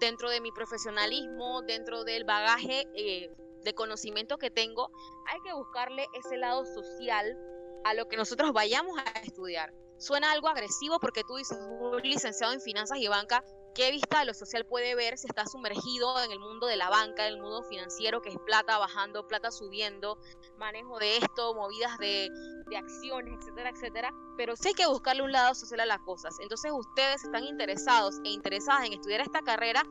dentro 0.00 0.30
de 0.30 0.40
mi 0.40 0.50
profesionalismo, 0.50 1.62
dentro 1.62 2.04
del 2.04 2.24
bagaje 2.24 2.86
eh, 2.94 3.30
de 3.62 3.74
conocimiento 3.74 4.38
que 4.38 4.50
tengo, 4.50 4.90
hay 5.26 5.40
que 5.44 5.52
buscarle 5.52 6.06
ese 6.14 6.36
lado 6.36 6.64
social 6.64 7.38
a 7.84 7.94
lo 7.94 8.08
que 8.08 8.16
nosotros 8.16 8.52
vayamos 8.52 8.98
a 8.98 9.20
estudiar. 9.20 9.72
Suena 9.98 10.32
algo 10.32 10.48
agresivo 10.48 10.98
porque 10.98 11.22
tú 11.22 11.36
dices, 11.36 11.58
un 11.58 12.00
licenciado 12.02 12.52
en 12.52 12.60
finanzas 12.60 12.98
y 12.98 13.08
banca, 13.08 13.44
¿qué 13.74 13.90
vista 13.90 14.20
de 14.20 14.26
lo 14.26 14.34
social 14.34 14.64
puede 14.64 14.94
ver 14.94 15.18
si 15.18 15.26
está 15.26 15.46
sumergido 15.46 16.22
en 16.22 16.30
el 16.30 16.38
mundo 16.38 16.66
de 16.66 16.76
la 16.76 16.88
banca, 16.88 17.26
en 17.26 17.34
el 17.34 17.40
mundo 17.40 17.62
financiero, 17.64 18.22
que 18.22 18.30
es 18.30 18.38
plata 18.46 18.78
bajando, 18.78 19.26
plata 19.26 19.50
subiendo, 19.50 20.18
manejo 20.56 20.98
de 20.98 21.16
esto, 21.16 21.54
movidas 21.54 21.98
de, 21.98 22.30
acciones, 22.76 23.34
etcétera, 23.40 23.70
etcétera? 23.70 24.14
Pero 24.36 24.56
sí 24.56 24.68
hay 24.68 24.74
que 24.74 24.86
buscarle 24.86 25.22
un 25.22 25.32
lado 25.32 25.54
social 25.54 25.80
a 25.80 25.86
las 25.86 25.98
cosas. 26.00 26.34
Entonces 26.40 26.72
ustedes 26.72 27.24
están 27.24 27.44
interesados 27.44 28.16
e 28.24 28.30
interesadas 28.30 28.86
en 28.86 28.94
estudiar 28.94 29.20
esta 29.20 29.42
carrera, 29.42 29.82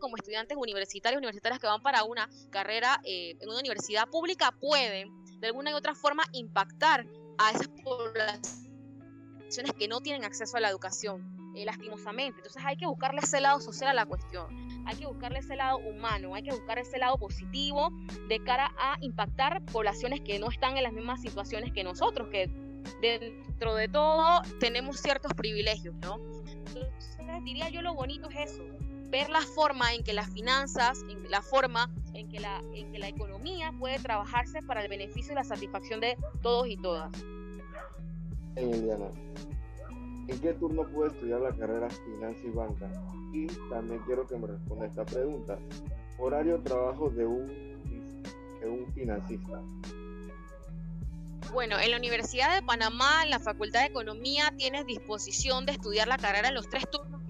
como 0.00 0.16
estudiantes 0.16 0.56
universitarios, 0.56 1.18
universitarias 1.18 1.60
que 1.60 1.66
van 1.66 1.82
para 1.82 2.04
una 2.04 2.28
carrera 2.50 3.00
eh, 3.04 3.36
en 3.40 3.48
una 3.48 3.58
universidad 3.58 4.08
pública, 4.08 4.52
pueden 4.60 5.08
de 5.40 5.46
alguna 5.48 5.70
y 5.70 5.74
otra 5.74 5.94
forma 5.94 6.24
impactar 6.32 7.06
a 7.38 7.50
esas 7.50 7.68
poblaciones 7.68 9.72
que 9.78 9.88
no 9.88 10.00
tienen 10.00 10.24
acceso 10.24 10.56
a 10.56 10.60
la 10.60 10.68
educación, 10.68 11.52
eh, 11.54 11.64
lastimosamente. 11.64 12.38
Entonces 12.38 12.62
hay 12.64 12.76
que 12.76 12.86
buscarle 12.86 13.20
ese 13.22 13.40
lado 13.40 13.60
social 13.60 13.90
a 13.90 13.94
la 13.94 14.06
cuestión, 14.06 14.46
hay 14.86 14.96
que 14.96 15.06
buscarle 15.06 15.38
ese 15.38 15.56
lado 15.56 15.78
humano, 15.78 16.34
hay 16.34 16.42
que 16.42 16.52
buscar 16.52 16.78
ese 16.78 16.98
lado 16.98 17.18
positivo 17.18 17.90
de 18.28 18.42
cara 18.42 18.72
a 18.78 18.96
impactar 19.00 19.64
poblaciones 19.66 20.20
que 20.20 20.38
no 20.38 20.50
están 20.50 20.76
en 20.76 20.82
las 20.82 20.92
mismas 20.92 21.20
situaciones 21.20 21.72
que 21.72 21.84
nosotros, 21.84 22.28
que 22.28 22.50
dentro 23.00 23.74
de 23.74 23.88
todo 23.88 24.42
tenemos 24.60 25.00
ciertos 25.00 25.32
privilegios, 25.34 25.94
¿no? 25.96 26.18
Entonces 26.74 27.44
diría 27.44 27.68
yo 27.70 27.82
lo 27.82 27.94
bonito 27.94 28.28
es 28.30 28.52
eso, 28.52 28.64
ver 29.10 29.30
la 29.30 29.40
forma 29.40 29.94
en 29.94 30.04
que 30.04 30.12
las 30.12 30.30
finanzas, 30.30 31.02
en 31.08 31.30
la 31.30 31.42
forma 31.42 31.90
en 32.18 32.28
que 32.28 32.40
la, 32.40 32.60
en 32.74 32.90
que 32.90 32.98
la 32.98 33.08
economía 33.08 33.72
puede 33.78 33.98
trabajarse 33.98 34.60
para 34.62 34.82
el 34.82 34.88
beneficio 34.88 35.32
y 35.32 35.36
la 35.36 35.44
satisfacción 35.44 36.00
de 36.00 36.16
todos 36.42 36.66
y 36.66 36.76
todas. 36.76 37.10
Emiliana, 38.56 39.06
¿en 40.26 40.40
qué 40.40 40.52
turno 40.54 40.82
puedo 40.88 41.12
estudiar 41.12 41.40
la 41.40 41.54
carrera 41.54 41.88
Finanza 41.88 42.40
y 42.44 42.50
Banca? 42.50 42.90
Y 43.32 43.46
también 43.70 44.00
quiero 44.04 44.26
que 44.26 44.36
me 44.36 44.48
responda 44.48 44.86
esta 44.86 45.04
pregunta. 45.04 45.58
Horario 46.18 46.58
de 46.58 46.64
trabajo 46.64 47.08
de 47.10 47.24
un, 47.24 47.46
de 48.60 48.68
un 48.68 48.92
financista. 48.94 49.62
Bueno, 51.52 51.78
en 51.78 51.92
la 51.92 51.96
Universidad 51.96 52.54
de 52.54 52.66
Panamá, 52.66 53.22
en 53.22 53.30
la 53.30 53.38
Facultad 53.38 53.80
de 53.80 53.86
Economía, 53.86 54.52
tienes 54.56 54.86
disposición 54.86 55.66
de 55.66 55.72
estudiar 55.72 56.08
la 56.08 56.18
carrera 56.18 56.48
en 56.48 56.54
los 56.54 56.68
tres 56.68 56.90
turnos 56.90 57.22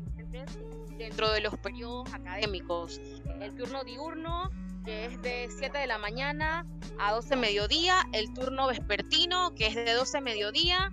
dentro 0.97 1.31
de 1.31 1.41
los 1.41 1.57
periodos 1.59 2.13
académicos. 2.13 3.01
El 3.41 3.55
turno 3.55 3.85
diurno, 3.85 4.51
que 4.89 5.05
es 5.05 5.21
de 5.21 5.51
7 5.51 5.77
de 5.77 5.87
la 5.87 5.99
mañana 5.99 6.65
a 6.99 7.13
12 7.13 7.37
mediodía, 7.37 7.95
el 8.15 8.33
turno 8.33 8.69
vespertino, 8.69 9.55
que 9.55 9.67
es 9.67 9.75
de 9.75 9.93
12 9.93 10.23
mediodía 10.23 10.91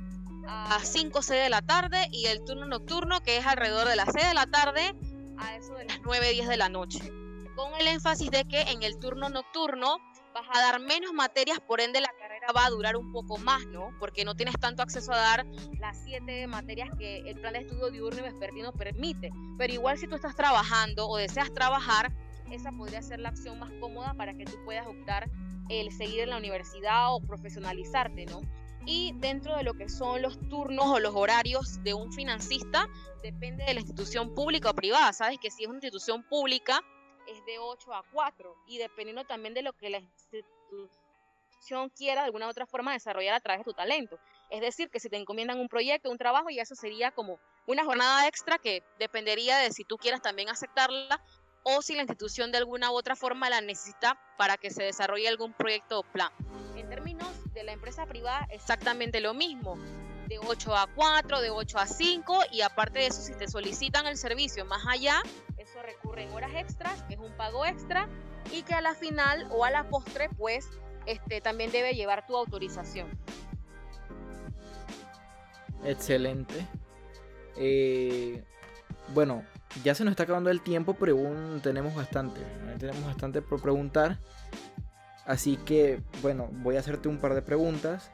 a 0.49 0.79
5 0.83 1.21
6 1.21 1.43
de 1.43 1.49
la 1.49 1.61
tarde, 1.61 2.09
y 2.11 2.25
el 2.25 2.43
turno 2.43 2.65
nocturno, 2.65 3.21
que 3.23 3.37
es 3.37 3.45
alrededor 3.45 3.87
de 3.87 3.95
las 3.95 4.09
6 4.13 4.27
de 4.27 4.33
la 4.33 4.47
tarde 4.47 4.93
a 5.37 5.55
eso 5.55 5.75
de 5.75 5.85
las 5.85 6.01
9 6.03 6.29
10 6.29 6.49
de 6.49 6.57
la 6.57 6.67
noche. 6.67 7.09
Con 7.55 7.73
el 7.79 7.87
énfasis 7.87 8.29
de 8.31 8.43
que 8.43 8.63
en 8.63 8.83
el 8.83 8.99
turno 8.99 9.29
nocturno 9.29 9.99
vas 10.33 10.45
a 10.53 10.59
dar 10.59 10.81
menos 10.81 11.13
materias, 11.13 11.61
por 11.61 11.79
ende 11.79 12.01
la 12.01 12.11
carrera 12.19 12.47
va 12.53 12.65
a 12.65 12.69
durar 12.71 12.97
un 12.97 13.13
poco 13.13 13.37
más, 13.37 13.65
¿no? 13.67 13.95
Porque 13.97 14.25
no 14.25 14.35
tienes 14.35 14.55
tanto 14.59 14.83
acceso 14.83 15.13
a 15.13 15.17
dar 15.17 15.45
las 15.79 16.03
siete 16.03 16.47
materias 16.47 16.89
que 16.99 17.19
el 17.19 17.39
plan 17.39 17.53
de 17.53 17.59
estudio 17.59 17.91
diurno 17.91 18.19
y 18.19 18.23
vespertino 18.23 18.73
permite. 18.73 19.31
Pero 19.57 19.71
igual 19.71 19.97
si 19.97 20.05
tú 20.05 20.15
estás 20.15 20.35
trabajando 20.35 21.07
o 21.07 21.15
deseas 21.15 21.53
trabajar, 21.53 22.11
esa 22.51 22.71
podría 22.71 23.01
ser 23.01 23.19
la 23.19 23.29
opción 23.29 23.59
más 23.59 23.71
cómoda 23.79 24.13
para 24.13 24.33
que 24.35 24.45
tú 24.45 24.53
puedas 24.65 24.87
optar 24.87 25.29
el 25.69 25.91
seguir 25.91 26.21
en 26.21 26.29
la 26.29 26.37
universidad 26.37 27.13
o 27.13 27.19
profesionalizarte, 27.21 28.25
¿no? 28.25 28.41
Y 28.85 29.13
dentro 29.15 29.55
de 29.57 29.63
lo 29.63 29.73
que 29.73 29.89
son 29.89 30.21
los 30.21 30.39
turnos 30.47 30.85
o 30.85 30.99
los 30.99 31.15
horarios 31.15 31.81
de 31.83 31.95
un 31.95 32.13
financista, 32.13 32.87
depende 33.23 33.65
de 33.65 33.73
la 33.73 33.79
institución 33.79 34.35
pública 34.35 34.69
o 34.69 34.75
privada. 34.75 35.11
Sabes 35.11 35.39
que 35.39 35.49
si 35.49 35.63
es 35.63 35.67
una 35.67 35.77
institución 35.77 36.23
pública, 36.23 36.81
es 37.27 37.43
de 37.45 37.57
8 37.57 37.93
a 37.93 38.03
4 38.13 38.55
y 38.67 38.77
dependiendo 38.77 39.23
también 39.23 39.55
de 39.55 39.63
lo 39.63 39.73
que 39.73 39.89
la 39.89 39.97
institución 39.97 41.89
quiera 41.97 42.21
de 42.21 42.25
alguna 42.27 42.47
otra 42.47 42.67
forma 42.67 42.93
desarrollar 42.93 43.33
a 43.33 43.39
través 43.39 43.61
de 43.61 43.71
tu 43.71 43.73
talento. 43.73 44.19
Es 44.51 44.61
decir, 44.61 44.91
que 44.91 44.99
si 44.99 45.09
te 45.09 45.17
encomiendan 45.17 45.59
un 45.59 45.67
proyecto, 45.67 46.11
un 46.11 46.19
trabajo, 46.19 46.51
y 46.51 46.59
eso 46.59 46.75
sería 46.75 47.09
como 47.09 47.39
una 47.65 47.83
jornada 47.83 48.27
extra 48.27 48.59
que 48.59 48.83
dependería 48.99 49.57
de 49.57 49.71
si 49.71 49.83
tú 49.83 49.97
quieras 49.97 50.21
también 50.21 50.49
aceptarla 50.49 51.23
o 51.67 51.81
si 51.81 51.95
la 51.95 52.03
institución 52.03 52.51
de 52.51 52.59
alguna 52.59 52.91
u 52.91 52.93
otra 52.93 53.15
forma 53.15 53.49
la 53.49 53.59
necesita 53.59 54.19
para 54.37 54.55
que 54.55 54.69
se 54.69 54.83
desarrolle 54.83 55.27
algún 55.27 55.51
proyecto 55.51 55.99
o 55.99 56.03
plan. 56.03 56.31
En 56.75 56.87
términos 56.89 57.27
de 57.53 57.63
la 57.63 57.71
empresa 57.71 58.05
privada, 58.05 58.47
exactamente 58.51 59.19
lo 59.19 59.33
mismo 59.33 59.75
de 60.27 60.37
8 60.37 60.75
a 60.75 60.87
4, 60.93 61.41
de 61.41 61.49
8 61.49 61.79
a 61.79 61.87
5 61.87 62.39
y 62.51 62.61
aparte 62.61 62.99
de 62.99 63.07
eso 63.07 63.21
si 63.21 63.33
te 63.33 63.47
solicitan 63.47 64.05
el 64.05 64.15
servicio 64.15 64.63
más 64.65 64.85
allá, 64.87 65.21
eso 65.57 65.81
recurre 65.81 66.23
en 66.23 66.33
horas 66.33 66.51
extras, 66.55 67.03
es 67.09 67.17
un 67.17 67.35
pago 67.35 67.65
extra 67.65 68.07
y 68.51 68.61
que 68.61 68.75
a 68.75 68.81
la 68.81 68.93
final 68.93 69.47
o 69.51 69.65
a 69.65 69.71
la 69.71 69.89
postre 69.89 70.29
pues 70.37 70.69
este, 71.07 71.41
también 71.41 71.71
debe 71.71 71.95
llevar 71.95 72.27
tu 72.27 72.37
autorización. 72.37 73.09
Excelente. 75.83 76.67
Eh, 77.57 78.43
bueno, 79.13 79.43
ya 79.83 79.95
se 79.95 80.03
nos 80.03 80.11
está 80.11 80.23
acabando 80.23 80.49
el 80.49 80.61
tiempo, 80.61 80.95
pero 80.99 81.13
aún 81.13 81.59
tenemos 81.61 81.95
bastante. 81.95 82.41
Tenemos 82.79 83.05
bastante 83.05 83.41
por 83.41 83.61
preguntar. 83.61 84.19
Así 85.25 85.57
que, 85.57 86.01
bueno, 86.21 86.49
voy 86.51 86.75
a 86.75 86.79
hacerte 86.79 87.09
un 87.09 87.17
par 87.17 87.33
de 87.33 87.41
preguntas 87.41 88.11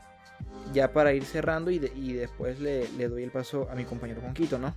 ya 0.73 0.93
para 0.93 1.13
ir 1.13 1.23
cerrando 1.25 1.71
y, 1.71 1.79
después 1.79 2.59
le, 2.59 2.87
doy 2.87 3.23
el 3.23 3.31
paso 3.31 3.67
a 3.69 3.75
mi 3.75 3.83
compañero 3.83 4.21
Conquito, 4.21 4.57
¿no? 4.57 4.73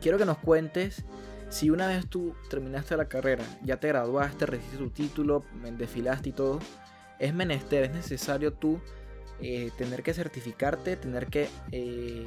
Quiero 0.00 0.18
que 0.18 0.24
nos 0.24 0.38
cuentes 0.38 1.04
si 1.48 1.70
una 1.70 1.88
vez 1.88 2.06
tú 2.08 2.34
terminaste 2.50 2.96
la 2.96 3.08
carrera, 3.08 3.44
ya 3.62 3.78
te 3.78 3.88
graduaste, 3.88 4.46
recibiste 4.46 4.78
tu 4.78 4.90
título, 4.90 5.44
desfilaste 5.78 6.30
y 6.30 6.32
todo, 6.32 6.60
es 7.18 7.34
menester, 7.34 7.84
es 7.84 7.92
necesario 7.92 8.52
tú 8.52 8.80
eh, 9.40 9.70
tener 9.76 10.02
que 10.02 10.14
certificarte, 10.14 10.96
tener 10.96 11.26
que 11.26 11.48
eh, 11.72 12.26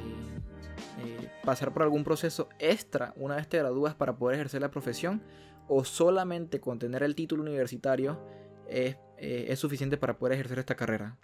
eh, 0.98 1.30
pasar 1.44 1.72
por 1.72 1.82
algún 1.82 2.04
proceso 2.04 2.48
extra 2.58 3.12
una 3.16 3.36
vez 3.36 3.48
te 3.48 3.58
gradúas 3.58 3.94
para 3.94 4.16
poder 4.16 4.36
ejercer 4.36 4.60
la 4.60 4.70
profesión, 4.70 5.22
o 5.68 5.84
solamente 5.84 6.60
con 6.60 6.78
tener 6.78 7.02
el 7.02 7.14
título 7.14 7.42
universitario 7.42 8.20
es 8.68 9.58
suficiente 9.58 9.96
para 9.96 10.16
poder 10.16 10.34
ejercer 10.34 10.60
esta 10.60 10.76
carrera. 10.76 11.16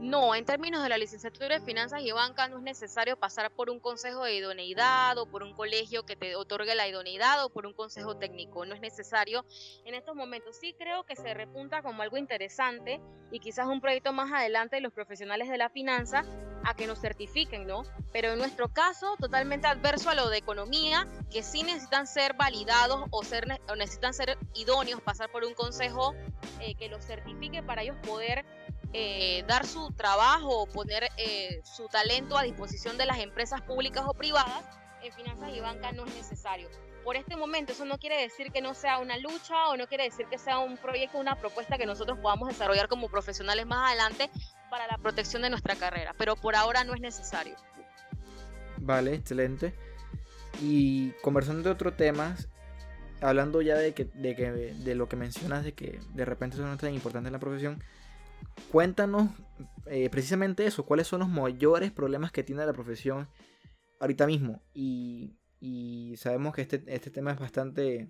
No, 0.00 0.36
en 0.36 0.44
términos 0.44 0.84
de 0.84 0.88
la 0.88 0.96
licenciatura 0.96 1.58
de 1.58 1.64
finanzas 1.64 2.00
y 2.02 2.12
banca 2.12 2.46
no 2.46 2.58
es 2.58 2.62
necesario 2.62 3.18
pasar 3.18 3.50
por 3.50 3.68
un 3.68 3.80
consejo 3.80 4.22
de 4.22 4.36
idoneidad 4.36 5.18
o 5.18 5.26
por 5.26 5.42
un 5.42 5.54
colegio 5.54 6.06
que 6.06 6.14
te 6.14 6.36
otorgue 6.36 6.76
la 6.76 6.86
idoneidad 6.86 7.44
o 7.44 7.50
por 7.50 7.66
un 7.66 7.72
consejo 7.72 8.16
técnico. 8.16 8.64
No 8.64 8.76
es 8.76 8.80
necesario 8.80 9.44
en 9.84 9.94
estos 9.94 10.14
momentos. 10.14 10.56
Sí 10.56 10.72
creo 10.78 11.04
que 11.04 11.16
se 11.16 11.34
repunta 11.34 11.82
como 11.82 12.02
algo 12.02 12.16
interesante 12.16 13.00
y 13.32 13.40
quizás 13.40 13.66
un 13.66 13.80
proyecto 13.80 14.12
más 14.12 14.30
adelante 14.32 14.76
de 14.76 14.82
los 14.82 14.92
profesionales 14.92 15.48
de 15.48 15.58
la 15.58 15.68
finanza 15.68 16.24
a 16.68 16.74
que 16.74 16.86
nos 16.86 17.00
certifiquen, 17.00 17.66
¿no? 17.66 17.82
Pero 18.12 18.32
en 18.32 18.38
nuestro 18.38 18.68
caso, 18.68 19.16
totalmente 19.18 19.66
adverso 19.66 20.10
a 20.10 20.14
lo 20.14 20.28
de 20.28 20.36
economía, 20.36 21.06
que 21.30 21.42
sí 21.42 21.62
necesitan 21.62 22.06
ser 22.06 22.34
validados 22.34 23.06
o, 23.10 23.24
ser, 23.24 23.46
necesitan 23.76 24.12
ser 24.12 24.36
idóneos, 24.54 25.00
pasar 25.00 25.30
por 25.30 25.44
un 25.44 25.54
consejo 25.54 26.14
eh, 26.60 26.74
que 26.74 26.88
los 26.88 27.04
certifique 27.04 27.62
para 27.62 27.82
ellos 27.82 27.96
poder 28.06 28.44
eh, 28.92 29.44
dar 29.48 29.66
su 29.66 29.90
trabajo 29.92 30.62
o 30.62 30.66
poner 30.66 31.08
eh, 31.16 31.60
su 31.64 31.88
talento 31.88 32.36
a 32.36 32.42
disposición 32.42 32.98
de 32.98 33.06
las 33.06 33.18
empresas 33.18 33.62
públicas 33.62 34.04
o 34.06 34.12
privadas, 34.12 34.64
en 35.02 35.12
finanzas 35.12 35.50
y 35.54 35.60
banca 35.60 35.92
no 35.92 36.04
es 36.04 36.14
necesario. 36.14 36.68
Por 37.08 37.16
este 37.16 37.38
momento, 37.38 37.72
eso 37.72 37.86
no 37.86 37.96
quiere 37.96 38.20
decir 38.20 38.52
que 38.52 38.60
no 38.60 38.74
sea 38.74 38.98
una 38.98 39.16
lucha 39.16 39.70
o 39.70 39.78
no 39.78 39.86
quiere 39.86 40.04
decir 40.04 40.26
que 40.26 40.36
sea 40.36 40.58
un 40.58 40.76
proyecto, 40.76 41.16
una 41.16 41.36
propuesta 41.40 41.78
que 41.78 41.86
nosotros 41.86 42.18
podamos 42.18 42.48
desarrollar 42.48 42.86
como 42.86 43.08
profesionales 43.08 43.64
más 43.64 43.88
adelante 43.88 44.28
para 44.68 44.86
la 44.86 44.98
protección 44.98 45.40
de 45.40 45.48
nuestra 45.48 45.74
carrera, 45.74 46.14
pero 46.18 46.36
por 46.36 46.54
ahora 46.54 46.84
no 46.84 46.92
es 46.92 47.00
necesario. 47.00 47.56
Vale, 48.76 49.14
excelente. 49.14 49.72
Y 50.60 51.12
conversando 51.22 51.62
de 51.62 51.70
otros 51.70 51.96
temas, 51.96 52.50
hablando 53.22 53.62
ya 53.62 53.76
de, 53.76 53.94
que, 53.94 54.04
de, 54.04 54.36
que, 54.36 54.50
de 54.50 54.94
lo 54.94 55.08
que 55.08 55.16
mencionas, 55.16 55.64
de 55.64 55.72
que 55.72 56.00
de 56.12 56.26
repente 56.26 56.56
eso 56.56 56.66
no 56.66 56.74
es 56.74 56.78
tan 56.78 56.92
importante 56.92 57.28
en 57.28 57.32
la 57.32 57.38
profesión, 57.38 57.82
cuéntanos 58.70 59.30
eh, 59.86 60.10
precisamente 60.10 60.66
eso, 60.66 60.84
cuáles 60.84 61.06
son 61.06 61.20
los 61.20 61.30
mayores 61.30 61.90
problemas 61.90 62.32
que 62.32 62.42
tiene 62.42 62.66
la 62.66 62.74
profesión 62.74 63.30
ahorita 63.98 64.26
mismo. 64.26 64.60
Y, 64.74 65.38
y 65.60 66.14
sabemos 66.16 66.54
que 66.54 66.62
este, 66.62 66.82
este, 66.86 67.10
tema 67.10 67.32
es 67.32 67.38
bastante 67.38 68.08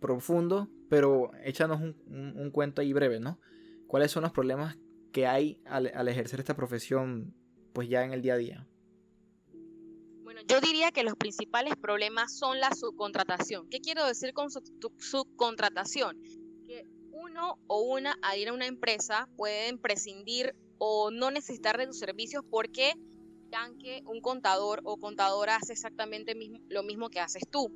profundo, 0.00 0.68
pero 0.88 1.30
échanos 1.44 1.80
un, 1.80 1.96
un, 2.36 2.50
cuento 2.50 2.80
ahí 2.80 2.92
breve, 2.92 3.20
¿no? 3.20 3.38
¿Cuáles 3.86 4.10
son 4.10 4.22
los 4.22 4.32
problemas 4.32 4.76
que 5.12 5.26
hay 5.26 5.60
al, 5.66 5.90
al 5.94 6.08
ejercer 6.08 6.40
esta 6.40 6.56
profesión 6.56 7.34
pues 7.72 7.88
ya 7.88 8.04
en 8.04 8.12
el 8.12 8.22
día 8.22 8.34
a 8.34 8.38
día? 8.38 8.66
Yo 10.46 10.60
diría 10.60 10.90
que 10.90 11.04
los 11.04 11.14
principales 11.16 11.76
problemas 11.76 12.36
son 12.36 12.60
la 12.60 12.74
subcontratación. 12.74 13.68
¿Qué 13.68 13.80
quiero 13.80 14.04
decir 14.06 14.32
con 14.32 14.48
subcontratación? 14.50 16.20
Que 16.66 16.86
uno 17.12 17.58
o 17.66 17.82
una 17.82 18.16
al 18.22 18.38
ir 18.38 18.48
a 18.48 18.52
una 18.52 18.66
empresa 18.66 19.28
pueden 19.36 19.78
prescindir 19.78 20.56
o 20.78 21.10
no 21.10 21.30
necesitar 21.30 21.78
de 21.78 21.86
tus 21.86 21.98
servicios 21.98 22.42
porque 22.50 22.94
dirán 23.50 23.78
que 23.78 24.02
un 24.06 24.20
contador 24.20 24.80
o 24.84 24.96
contadora 24.96 25.56
hace 25.56 25.72
exactamente 25.72 26.36
lo 26.68 26.84
mismo 26.84 27.10
que 27.10 27.18
haces 27.18 27.42
tú. 27.50 27.68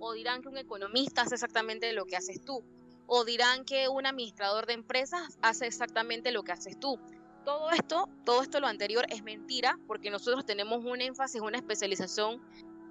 O 0.00 0.12
dirán 0.12 0.42
que 0.42 0.48
un 0.48 0.58
economista 0.58 1.22
hace 1.22 1.36
exactamente 1.36 1.92
lo 1.92 2.04
que 2.04 2.16
haces 2.16 2.44
tú. 2.44 2.64
O 3.06 3.24
dirán 3.24 3.64
que 3.64 3.88
un 3.88 4.06
administrador 4.06 4.66
de 4.66 4.72
empresas 4.72 5.38
hace 5.40 5.66
exactamente 5.66 6.32
lo 6.32 6.42
que 6.42 6.50
haces 6.50 6.80
tú 6.80 6.98
todo 7.44 7.70
esto, 7.70 8.08
todo 8.24 8.42
esto 8.42 8.60
lo 8.60 8.66
anterior 8.66 9.06
es 9.08 9.22
mentira 9.22 9.78
porque 9.86 10.10
nosotros 10.10 10.44
tenemos 10.44 10.84
un 10.84 11.00
énfasis, 11.00 11.40
una 11.40 11.56
especialización 11.56 12.40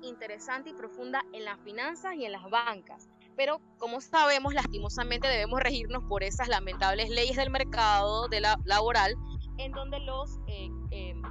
interesante 0.02 0.71
y 0.71 0.73
profunda 0.73 1.23
en 1.34 1.45
las 1.45 1.60
finanzas 1.60 2.15
y 2.15 2.25
en 2.25 2.32
las 2.32 2.49
bancas. 2.49 3.08
Pero 3.36 3.62
como 3.78 4.02
sabemos, 4.02 4.54
lastimosamente 4.56 5.28
debemos 5.28 5.60
regirnos 5.60 6.04
por 6.10 6.23
esas 6.23 6.47
lamentables 6.47 7.10
leyes 7.10 7.38
del 7.38 7.52
mercado 7.52 8.28
de 8.28 8.41
la, 8.41 8.58
laboral 8.65 9.15
en 9.60 9.71
donde 9.73 9.99
los 9.99 10.39
eh, 10.47 10.69
em, 10.91 11.21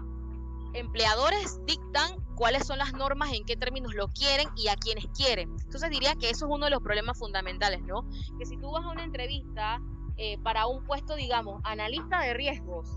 empleadores 0.78 1.60
dictan 1.66 2.10
cuáles 2.36 2.66
son 2.66 2.78
las 2.78 2.92
normas, 2.92 3.32
en 3.32 3.44
qué 3.44 3.56
términos 3.56 3.94
lo 3.94 4.08
quieren 4.08 4.48
y 4.56 4.68
a 4.68 4.76
quienes 4.76 5.06
quieren. 5.08 5.50
Entonces 5.64 5.90
diría 5.90 6.14
que 6.14 6.30
eso 6.30 6.46
es 6.46 6.52
uno 6.52 6.66
de 6.66 6.70
los 6.70 6.82
problemas 6.82 7.18
fundamentales, 7.18 7.82
¿no? 7.82 8.08
Que 8.38 8.46
si 8.46 8.56
tú 8.56 8.70
vas 8.70 8.84
a 8.84 8.90
una 8.90 9.04
entrevista 9.04 9.80
eh, 10.16 10.38
para 10.42 10.66
un 10.66 10.84
puesto, 10.84 11.16
digamos, 11.16 11.60
analista 11.64 12.20
de 12.20 12.34
riesgos, 12.34 12.88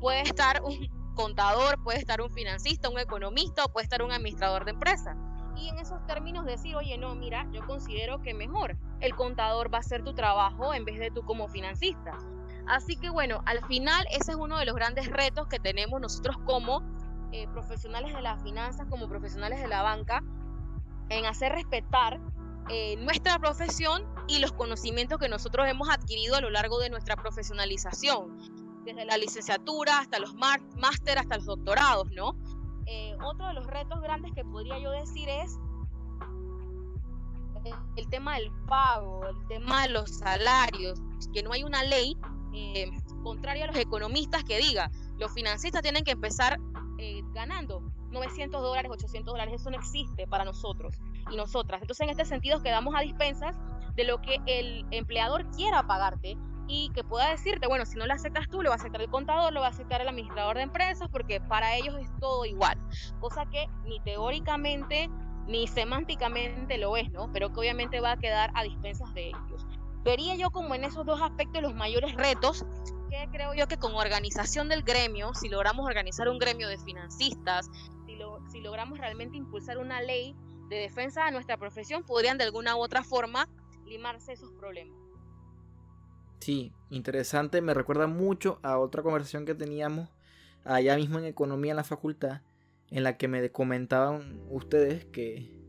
puede 0.00 0.22
estar 0.22 0.62
un 0.62 0.88
contador, 1.14 1.82
puede 1.82 1.98
estar 1.98 2.20
un 2.20 2.30
financista, 2.30 2.88
un 2.88 2.98
economista 2.98 3.64
o 3.64 3.72
puede 3.72 3.84
estar 3.84 4.02
un 4.02 4.12
administrador 4.12 4.64
de 4.64 4.70
empresa. 4.72 5.16
Y 5.56 5.68
en 5.68 5.78
esos 5.78 6.06
términos 6.06 6.46
decir, 6.46 6.76
oye, 6.76 6.96
no, 6.98 7.16
mira, 7.16 7.48
yo 7.52 7.66
considero 7.66 8.22
que 8.22 8.32
mejor 8.32 8.76
el 9.00 9.16
contador 9.16 9.72
va 9.72 9.78
a 9.78 9.80
hacer 9.80 10.04
tu 10.04 10.14
trabajo 10.14 10.72
en 10.72 10.84
vez 10.84 11.00
de 11.00 11.10
tú 11.10 11.22
como 11.22 11.48
financista. 11.48 12.16
Así 12.68 12.96
que 12.96 13.10
bueno, 13.10 13.42
al 13.46 13.64
final 13.64 14.06
ese 14.10 14.32
es 14.32 14.36
uno 14.36 14.58
de 14.58 14.66
los 14.66 14.74
grandes 14.74 15.08
retos 15.08 15.48
que 15.48 15.58
tenemos 15.58 16.00
nosotros 16.00 16.36
como 16.44 16.82
eh, 17.32 17.46
profesionales 17.48 18.14
de 18.14 18.22
las 18.22 18.42
finanzas, 18.42 18.86
como 18.88 19.08
profesionales 19.08 19.60
de 19.60 19.68
la 19.68 19.82
banca, 19.82 20.22
en 21.10 21.26
hacer 21.26 21.52
respetar 21.52 22.20
eh, 22.70 22.96
nuestra 22.96 23.38
profesión 23.38 24.04
y 24.26 24.40
los 24.40 24.52
conocimientos 24.52 25.18
que 25.18 25.28
nosotros 25.28 25.66
hemos 25.68 25.88
adquirido 25.88 26.36
a 26.36 26.40
lo 26.40 26.50
largo 26.50 26.78
de 26.78 26.90
nuestra 26.90 27.16
profesionalización 27.16 28.36
desde 28.84 29.04
la 29.04 29.16
licenciatura 29.16 29.98
hasta 29.98 30.18
los 30.18 30.34
máster, 30.34 31.18
hasta 31.18 31.36
los 31.36 31.46
doctorados, 31.46 32.10
¿no? 32.12 32.36
Eh, 32.86 33.16
otro 33.24 33.46
de 33.48 33.54
los 33.54 33.66
retos 33.66 34.00
grandes 34.00 34.32
que 34.34 34.44
podría 34.44 34.78
yo 34.78 34.90
decir 34.90 35.28
es 35.28 35.58
el 37.96 38.08
tema 38.08 38.36
del 38.36 38.50
pago, 38.66 39.26
el 39.26 39.46
tema 39.48 39.82
de 39.82 39.90
los 39.90 40.10
salarios, 40.10 41.00
que 41.32 41.42
no 41.42 41.52
hay 41.52 41.64
una 41.64 41.82
ley 41.84 42.16
eh, 42.54 42.90
contraria 43.22 43.64
a 43.64 43.66
los 43.68 43.76
economistas 43.76 44.44
que 44.44 44.58
diga, 44.58 44.90
los 45.18 45.32
financistas 45.32 45.82
tienen 45.82 46.04
que 46.04 46.12
empezar 46.12 46.58
ganando 47.38 47.80
900 48.10 48.60
dólares, 48.60 48.90
800 48.90 49.32
dólares, 49.32 49.54
eso 49.54 49.70
no 49.70 49.76
existe 49.76 50.26
para 50.26 50.44
nosotros 50.44 51.00
y 51.30 51.36
nosotras. 51.36 51.80
Entonces 51.80 52.04
en 52.04 52.10
este 52.10 52.24
sentido 52.24 52.60
quedamos 52.62 52.94
a 52.96 53.00
dispensas 53.00 53.56
de 53.94 54.04
lo 54.04 54.20
que 54.20 54.38
el 54.46 54.84
empleador 54.90 55.48
quiera 55.52 55.86
pagarte 55.86 56.36
y 56.66 56.90
que 56.90 57.04
pueda 57.04 57.30
decirte, 57.30 57.66
bueno, 57.66 57.86
si 57.86 57.96
no 57.96 58.06
lo 58.06 58.12
aceptas 58.12 58.48
tú, 58.48 58.62
lo 58.62 58.70
va 58.70 58.74
a 58.74 58.78
aceptar 58.78 59.00
el 59.00 59.08
contador, 59.08 59.52
lo 59.52 59.60
va 59.60 59.66
a 59.66 59.70
aceptar 59.70 60.00
el 60.00 60.08
administrador 60.08 60.56
de 60.56 60.62
empresas, 60.62 61.08
porque 61.10 61.40
para 61.40 61.76
ellos 61.76 61.94
es 61.98 62.10
todo 62.20 62.44
igual, 62.44 62.76
cosa 63.20 63.46
que 63.46 63.68
ni 63.84 64.00
teóricamente 64.00 65.08
ni 65.46 65.66
semánticamente 65.66 66.76
lo 66.76 66.96
es, 66.96 67.10
¿no? 67.10 67.32
Pero 67.32 67.52
que 67.52 67.60
obviamente 67.60 68.00
va 68.00 68.12
a 68.12 68.16
quedar 68.18 68.50
a 68.54 68.64
dispensas 68.64 69.14
de 69.14 69.28
ellos. 69.28 69.66
Vería 70.04 70.36
yo 70.36 70.50
como 70.50 70.74
en 70.74 70.84
esos 70.84 71.06
dos 71.06 71.22
aspectos 71.22 71.62
los 71.62 71.74
mayores 71.74 72.14
retos, 72.14 72.66
creo 73.30 73.54
yo 73.54 73.68
que 73.68 73.78
con 73.78 73.94
organización 73.94 74.68
del 74.68 74.82
gremio, 74.82 75.34
si 75.34 75.48
logramos 75.48 75.86
organizar 75.86 76.28
un 76.28 76.38
gremio 76.38 76.68
de 76.68 76.78
financistas, 76.78 77.70
si, 78.06 78.18
si 78.52 78.60
logramos 78.60 78.98
realmente 78.98 79.36
impulsar 79.36 79.78
una 79.78 80.00
ley 80.00 80.34
de 80.68 80.76
defensa 80.76 81.24
de 81.24 81.32
nuestra 81.32 81.56
profesión, 81.56 82.04
podrían 82.04 82.38
de 82.38 82.44
alguna 82.44 82.76
u 82.76 82.80
otra 82.80 83.02
forma 83.02 83.48
limarse 83.86 84.32
esos 84.32 84.52
problemas. 84.52 84.96
Sí, 86.40 86.72
interesante. 86.90 87.60
Me 87.60 87.74
recuerda 87.74 88.06
mucho 88.06 88.58
a 88.62 88.78
otra 88.78 89.02
conversación 89.02 89.44
que 89.44 89.54
teníamos 89.54 90.08
allá 90.64 90.96
mismo 90.96 91.18
en 91.18 91.24
economía 91.24 91.72
en 91.72 91.76
la 91.76 91.84
facultad, 91.84 92.42
en 92.90 93.02
la 93.02 93.16
que 93.16 93.28
me 93.28 93.50
comentaban 93.50 94.40
ustedes 94.50 95.04
que, 95.06 95.60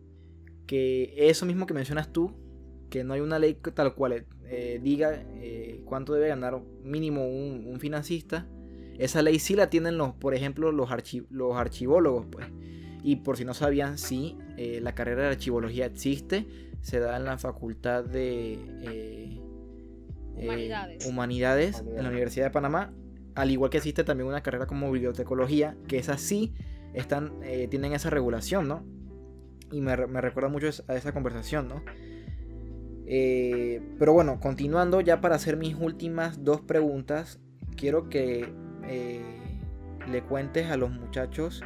que 0.67 1.13
eso 1.29 1.45
mismo 1.45 1.65
que 1.65 1.73
mencionas 1.73 2.11
tú, 2.11 2.35
que 2.89 3.03
no 3.03 3.13
hay 3.13 3.21
una 3.21 3.39
ley 3.39 3.55
tal 3.55 3.95
cual 3.95 4.25
eh, 4.49 4.79
diga 4.81 5.23
eh, 5.35 5.81
cuánto 5.85 6.13
debe 6.13 6.29
ganar 6.29 6.59
mínimo 6.83 7.27
un, 7.27 7.77
financista. 7.79 8.47
Esa 8.97 9.21
ley 9.21 9.39
sí 9.39 9.55
la 9.55 9.69
tienen 9.69 9.97
los, 9.97 10.13
por 10.13 10.33
ejemplo, 10.33 10.71
los, 10.71 10.89
los 11.29 11.55
archivólogos, 11.55 12.25
pues. 12.25 12.47
Y 13.01 13.17
por 13.17 13.37
si 13.37 13.45
no 13.45 13.53
sabían, 13.53 13.97
sí, 13.97 14.37
eh, 14.57 14.79
la 14.81 14.93
carrera 14.93 15.23
de 15.23 15.27
archivología 15.29 15.85
existe, 15.85 16.45
se 16.81 16.99
da 16.99 17.15
en 17.15 17.23
la 17.23 17.37
facultad 17.37 18.03
de 18.03 19.39
Humanidades. 20.35 21.05
Humanidades 21.05 21.83
en 21.95 22.03
la 22.03 22.09
Universidad 22.09 22.45
de 22.45 22.51
Panamá, 22.51 22.93
al 23.35 23.51
igual 23.51 23.69
que 23.69 23.77
existe 23.77 24.03
también 24.03 24.27
una 24.27 24.41
carrera 24.41 24.67
como 24.67 24.91
bibliotecología, 24.91 25.75
que 25.87 25.97
es 25.97 26.09
así, 26.09 26.53
están, 26.93 27.33
eh, 27.43 27.67
tienen 27.69 27.93
esa 27.93 28.09
regulación, 28.09 28.67
¿no? 28.67 28.83
Y 29.71 29.81
me, 29.81 29.95
recuerda 29.95 30.49
mucho 30.49 30.69
a 30.87 30.95
esa 30.95 31.11
conversación, 31.11 31.67
¿no? 31.67 31.83
Eh, 33.11 33.81
pero 33.97 34.13
bueno, 34.13 34.39
continuando 34.39 35.01
ya 35.01 35.19
para 35.19 35.35
hacer 35.35 35.57
mis 35.57 35.75
últimas 35.75 36.43
dos 36.43 36.61
preguntas, 36.61 37.39
quiero 37.75 38.07
que 38.07 38.53
eh, 38.87 39.21
le 40.09 40.21
cuentes 40.21 40.69
a 40.69 40.77
los 40.77 40.91
muchachos 40.91 41.61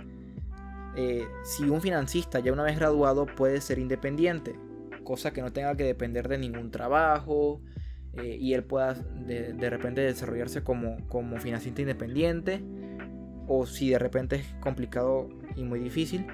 si 1.43 1.63
un 1.63 1.81
financista 1.81 2.39
ya 2.39 2.53
una 2.53 2.61
vez 2.61 2.77
graduado 2.77 3.25
puede 3.25 3.61
ser 3.61 3.79
independiente, 3.79 4.55
cosa 5.03 5.33
que 5.33 5.41
no 5.41 5.51
tenga 5.51 5.75
que 5.75 5.83
depender 5.83 6.27
de 6.27 6.37
ningún 6.37 6.69
trabajo, 6.69 7.61
eh, 8.15 8.37
y 8.39 8.53
él 8.53 8.63
pueda 8.63 8.93
de, 8.93 9.69
repente 9.71 10.01
desarrollarse 10.01 10.63
como, 10.63 10.97
como 11.07 11.39
financista 11.39 11.81
independiente 11.81 12.61
o 13.47 13.65
si 13.65 13.89
de 13.89 13.97
repente 13.97 14.35
es 14.35 14.45
complicado 14.59 15.29
y 15.55 15.63
muy 15.63 15.79
difícil 15.79 16.27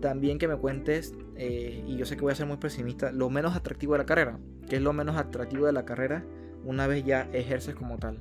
también 0.00 0.38
que 0.38 0.48
me 0.48 0.56
cuentes 0.56 1.14
eh, 1.36 1.84
y 1.86 1.96
yo 1.96 2.06
sé 2.06 2.16
que 2.16 2.22
voy 2.22 2.32
a 2.32 2.36
ser 2.36 2.46
muy 2.46 2.56
pesimista 2.56 3.12
lo 3.12 3.30
menos 3.30 3.56
atractivo 3.56 3.92
de 3.92 3.98
la 3.98 4.06
carrera 4.06 4.38
que 4.68 4.76
es 4.76 4.82
lo 4.82 4.92
menos 4.92 5.16
atractivo 5.16 5.66
de 5.66 5.72
la 5.72 5.84
carrera 5.84 6.24
una 6.64 6.86
vez 6.86 7.04
ya 7.04 7.28
ejerces 7.32 7.74
como 7.74 7.98
tal 7.98 8.20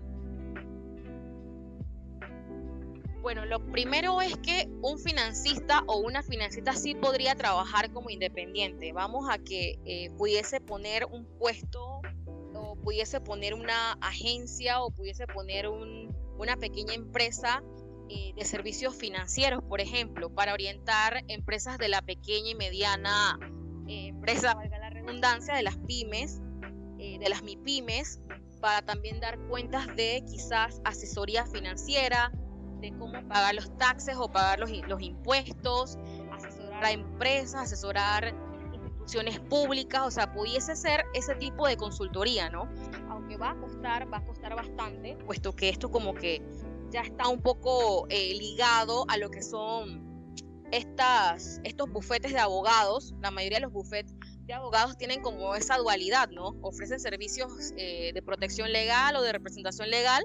Bueno, 3.22 3.46
lo 3.46 3.60
primero 3.60 4.22
es 4.22 4.36
que 4.38 4.70
un 4.82 4.98
financista 4.98 5.84
o 5.88 5.98
una 5.98 6.24
financista 6.24 6.74
sí 6.74 6.96
podría 6.96 7.36
trabajar 7.36 7.92
como 7.92 8.10
independiente. 8.10 8.92
Vamos 8.94 9.30
a 9.30 9.38
que 9.38 9.78
eh, 9.86 10.10
pudiese 10.18 10.62
poner 10.62 11.06
un 11.06 11.26
puesto 11.38 12.02
pudiese 12.84 13.22
poner 13.22 13.54
una 13.54 13.94
agencia 14.02 14.82
o 14.82 14.92
pudiese 14.92 15.28
poner 15.28 15.68
una 15.68 16.58
pequeña 16.58 16.94
empresa 16.94 17.64
eh, 18.10 18.34
de 18.36 18.44
servicios 18.44 18.96
financieros, 18.96 19.64
por 19.64 19.82
ejemplo, 19.82 20.34
para 20.34 20.54
orientar 20.54 21.24
empresas 21.28 21.78
de 21.78 21.90
la 21.90 22.02
pequeña 22.02 22.50
y 22.50 22.56
mediana 22.56 23.38
eh, 23.88 24.08
empresa, 24.08 24.56
valga 24.56 24.80
la 24.80 24.90
redundancia, 24.90 25.54
de 25.54 25.62
las 25.62 25.78
pymes, 25.78 26.42
eh, 26.98 27.20
de 27.20 27.30
las 27.30 27.44
MIPYMES, 27.44 28.22
para 28.62 28.82
también 28.82 29.20
dar 29.20 29.38
cuentas 29.48 29.88
de 29.96 30.24
quizás 30.28 30.82
asesoría 30.86 31.46
financiera, 31.46 32.32
de 32.82 32.92
cómo 32.98 33.28
pagar 33.28 33.54
los 33.54 33.78
taxes 33.78 34.16
o 34.18 34.32
pagar 34.32 34.60
los, 34.60 34.72
los 34.88 35.02
impuestos, 35.02 36.00
asesorar 36.32 36.84
a 36.84 36.92
empresas, 36.92 37.62
asesorar 37.62 38.34
instituciones 38.74 39.40
públicas, 39.40 40.02
o 40.04 40.12
sea, 40.12 40.34
pudiese 40.34 40.76
ser 40.76 41.06
ese 41.14 41.36
tipo 41.36 41.68
de 41.68 41.78
consultoría, 41.78 42.50
¿no? 42.50 42.70
Aunque 43.10 43.38
va 43.38 43.52
a 43.52 43.56
costar, 43.56 44.12
va 44.12 44.18
a 44.18 44.26
costar 44.26 44.56
bastante, 44.56 45.16
puesto 45.26 45.56
que 45.56 45.70
esto 45.70 45.90
como 45.92 46.14
que 46.14 46.42
ya 46.90 47.02
está 47.02 47.28
un 47.28 47.42
poco 47.42 48.08
eh, 48.10 48.34
ligado 48.36 49.06
a 49.08 49.18
lo 49.18 49.30
que 49.30 49.42
son 49.42 50.34
estas, 50.72 51.60
estos 51.64 51.90
bufetes 51.90 52.32
de 52.34 52.40
abogados, 52.40 53.14
la 53.22 53.32
mayoría 53.32 53.58
de 53.58 53.64
los 53.64 53.74
bufetes 53.74 54.16
de 54.46 54.54
abogados 54.54 54.98
tienen 54.98 55.22
como 55.22 55.56
esa 55.56 55.78
dualidad, 55.78 56.30
¿no? 56.30 56.56
Ofrecen 56.62 57.00
servicios 57.00 57.74
eh, 57.78 58.12
de 58.14 58.22
protección 58.22 58.72
legal 58.72 59.16
o 59.16 59.22
de 59.22 59.32
representación 59.32 59.90
legal 59.90 60.24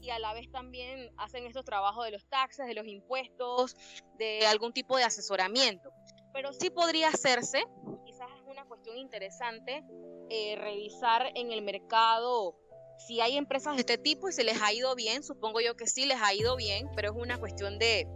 y 0.00 0.10
a 0.10 0.18
la 0.18 0.32
vez 0.32 0.50
también 0.50 1.10
hacen 1.16 1.46
estos 1.46 1.64
trabajos 1.64 2.04
de 2.04 2.12
los 2.12 2.26
taxes, 2.26 2.66
de 2.66 2.74
los 2.74 2.86
impuestos, 2.86 3.76
de 4.18 4.46
algún 4.46 4.72
tipo 4.72 4.96
de 4.96 5.04
asesoramiento. 5.04 5.90
Pero 6.32 6.52
sí 6.52 6.70
podría 6.70 7.08
hacerse, 7.08 7.64
quizás 8.04 8.28
es 8.36 8.42
una 8.46 8.64
cuestión 8.64 8.96
interesante, 8.96 9.84
eh, 10.30 10.56
revisar 10.56 11.32
en 11.34 11.52
el 11.52 11.62
mercado 11.62 12.56
si 13.06 13.20
hay 13.20 13.36
empresas 13.36 13.74
de 13.74 13.80
este 13.80 13.98
tipo 13.98 14.28
y 14.28 14.32
se 14.32 14.44
les 14.44 14.60
ha 14.60 14.72
ido 14.72 14.94
bien, 14.94 15.22
supongo 15.22 15.60
yo 15.60 15.76
que 15.76 15.86
sí 15.86 16.06
les 16.06 16.20
ha 16.20 16.34
ido 16.34 16.56
bien, 16.56 16.88
pero 16.94 17.12
es 17.12 17.16
una 17.16 17.38
cuestión 17.38 17.78
de 17.78 18.06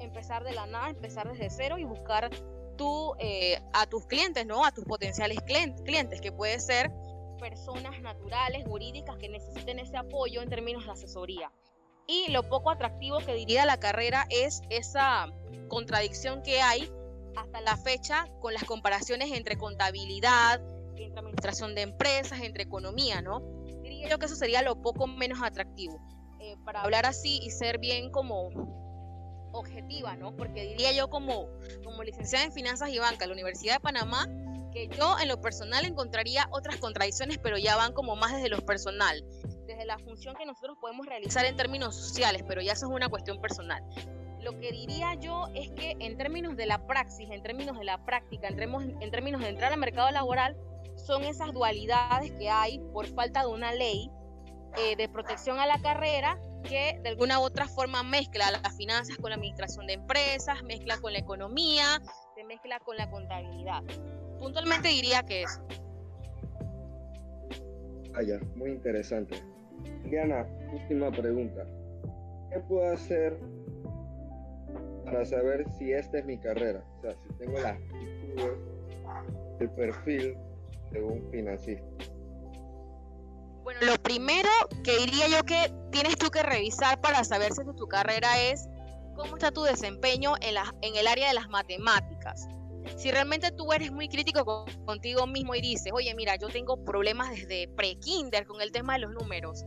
empezar 0.00 0.44
de 0.44 0.52
la 0.52 0.66
nada, 0.66 0.88
empezar 0.88 1.30
desde 1.30 1.50
cero 1.50 1.78
y 1.78 1.84
buscar 1.84 2.30
tú 2.76 3.14
eh, 3.18 3.60
a 3.72 3.86
tus 3.86 4.06
clientes, 4.06 4.46
¿no? 4.46 4.64
A 4.64 4.72
tus 4.72 4.84
potenciales 4.84 5.38
clientes, 5.42 6.20
que 6.20 6.32
puede 6.32 6.58
ser 6.58 6.90
personas 7.38 8.00
naturales, 8.00 8.64
jurídicas 8.66 9.16
que 9.18 9.28
necesiten 9.28 9.78
ese 9.78 9.96
apoyo 9.96 10.42
en 10.42 10.48
términos 10.48 10.86
de 10.86 10.92
asesoría. 10.92 11.52
Y 12.06 12.30
lo 12.30 12.48
poco 12.48 12.70
atractivo 12.70 13.18
que 13.18 13.34
diría 13.34 13.66
la 13.66 13.78
carrera 13.78 14.26
es 14.30 14.62
esa 14.70 15.28
contradicción 15.68 16.42
que 16.42 16.60
hay 16.60 16.90
hasta 17.36 17.60
la 17.60 17.76
fecha 17.76 18.26
con 18.40 18.54
las 18.54 18.64
comparaciones 18.64 19.30
entre 19.32 19.56
contabilidad, 19.56 20.60
entre 20.96 21.20
administración 21.20 21.74
de 21.74 21.82
empresas, 21.82 22.40
entre 22.40 22.64
economía, 22.64 23.22
¿no? 23.22 23.59
Diría 24.00 24.12
yo 24.12 24.18
que 24.18 24.24
eso 24.24 24.34
sería 24.34 24.62
lo 24.62 24.80
poco 24.80 25.06
menos 25.06 25.42
atractivo. 25.42 26.00
Eh, 26.40 26.56
para 26.64 26.80
hablar 26.80 27.04
así 27.04 27.38
y 27.42 27.50
ser 27.50 27.76
bien 27.76 28.10
como 28.10 28.48
objetiva, 29.52 30.16
¿no? 30.16 30.34
Porque 30.34 30.68
diría 30.68 30.90
yo 30.92 31.10
como, 31.10 31.50
como 31.84 32.02
licenciada 32.02 32.46
en 32.46 32.52
Finanzas 32.52 32.88
y 32.88 32.98
Banca 32.98 33.26
la 33.26 33.34
Universidad 33.34 33.74
de 33.74 33.80
Panamá, 33.80 34.26
que 34.72 34.88
yo 34.88 35.18
en 35.20 35.28
lo 35.28 35.42
personal 35.42 35.84
encontraría 35.84 36.48
otras 36.50 36.76
contradicciones, 36.76 37.36
pero 37.36 37.58
ya 37.58 37.76
van 37.76 37.92
como 37.92 38.16
más 38.16 38.32
desde 38.32 38.48
lo 38.48 38.64
personal, 38.64 39.22
desde 39.66 39.84
la 39.84 39.98
función 39.98 40.34
que 40.34 40.46
nosotros 40.46 40.78
podemos 40.80 41.04
realizar 41.04 41.44
en 41.44 41.58
términos 41.58 41.94
sociales, 41.94 42.42
pero 42.48 42.62
ya 42.62 42.72
eso 42.72 42.86
es 42.86 42.92
una 42.92 43.10
cuestión 43.10 43.38
personal. 43.42 43.84
Lo 44.40 44.58
que 44.58 44.72
diría 44.72 45.12
yo 45.16 45.48
es 45.54 45.70
que 45.72 45.94
en 45.98 46.16
términos 46.16 46.56
de 46.56 46.64
la 46.64 46.86
praxis, 46.86 47.28
en 47.30 47.42
términos 47.42 47.78
de 47.78 47.84
la 47.84 48.02
práctica, 48.06 48.48
en 48.48 48.56
términos, 48.56 48.94
en 48.98 49.10
términos 49.10 49.42
de 49.42 49.48
entrar 49.48 49.74
al 49.74 49.78
mercado 49.78 50.10
laboral, 50.10 50.56
son 51.06 51.24
esas 51.24 51.52
dualidades 51.52 52.32
que 52.32 52.48
hay 52.48 52.78
por 52.92 53.06
falta 53.06 53.42
de 53.42 53.48
una 53.48 53.72
ley 53.72 54.10
eh, 54.76 54.96
de 54.96 55.08
protección 55.08 55.58
a 55.58 55.66
la 55.66 55.80
carrera 55.80 56.38
que 56.62 57.00
de 57.02 57.08
alguna 57.08 57.40
u 57.40 57.42
otra 57.42 57.66
forma 57.66 58.02
mezcla 58.02 58.50
las 58.50 58.76
finanzas 58.76 59.16
con 59.16 59.30
la 59.30 59.36
administración 59.36 59.86
de 59.86 59.94
empresas, 59.94 60.62
mezcla 60.62 60.98
con 60.98 61.12
la 61.12 61.18
economía, 61.18 62.00
se 62.34 62.44
mezcla 62.44 62.78
con 62.80 62.96
la 62.96 63.10
contabilidad. 63.10 63.82
Puntualmente 64.38 64.88
diría 64.88 65.22
que 65.22 65.42
eso. 65.42 65.60
Vaya, 68.12 68.38
muy 68.56 68.70
interesante. 68.70 69.42
Diana, 70.04 70.46
última 70.72 71.10
pregunta. 71.10 71.66
¿Qué 72.50 72.58
puedo 72.60 72.92
hacer 72.92 73.38
para 75.04 75.24
saber 75.24 75.64
si 75.78 75.92
esta 75.92 76.18
es 76.18 76.24
mi 76.26 76.38
carrera? 76.38 76.84
O 76.98 77.00
sea, 77.00 77.12
si 77.12 77.34
tengo 77.38 77.58
las 77.60 77.76
actitudes, 77.76 78.58
el 79.60 79.70
perfil 79.70 80.36
un 80.98 81.30
financista. 81.30 81.84
Bueno, 83.62 83.80
lo 83.82 83.94
primero 84.02 84.48
que 84.82 84.98
diría 84.98 85.28
yo 85.28 85.44
que 85.44 85.72
tienes 85.92 86.16
tú 86.16 86.30
que 86.30 86.42
revisar 86.42 87.00
para 87.00 87.22
saber 87.24 87.52
si 87.52 87.62
tu 87.76 87.86
carrera 87.86 88.40
es 88.40 88.68
cómo 89.14 89.36
está 89.36 89.52
tu 89.52 89.62
desempeño 89.62 90.34
en, 90.40 90.54
la, 90.54 90.74
en 90.82 90.96
el 90.96 91.06
área 91.06 91.28
de 91.28 91.34
las 91.34 91.48
matemáticas. 91.48 92.48
Si 92.96 93.10
realmente 93.10 93.52
tú 93.52 93.72
eres 93.72 93.92
muy 93.92 94.08
crítico 94.08 94.64
contigo 94.86 95.26
mismo 95.26 95.54
y 95.54 95.60
dices, 95.60 95.92
oye, 95.92 96.14
mira, 96.14 96.36
yo 96.36 96.48
tengo 96.48 96.82
problemas 96.84 97.30
desde 97.30 97.68
pre-kinder 97.68 98.46
con 98.46 98.62
el 98.62 98.72
tema 98.72 98.94
de 98.94 99.00
los 99.00 99.12
números, 99.12 99.64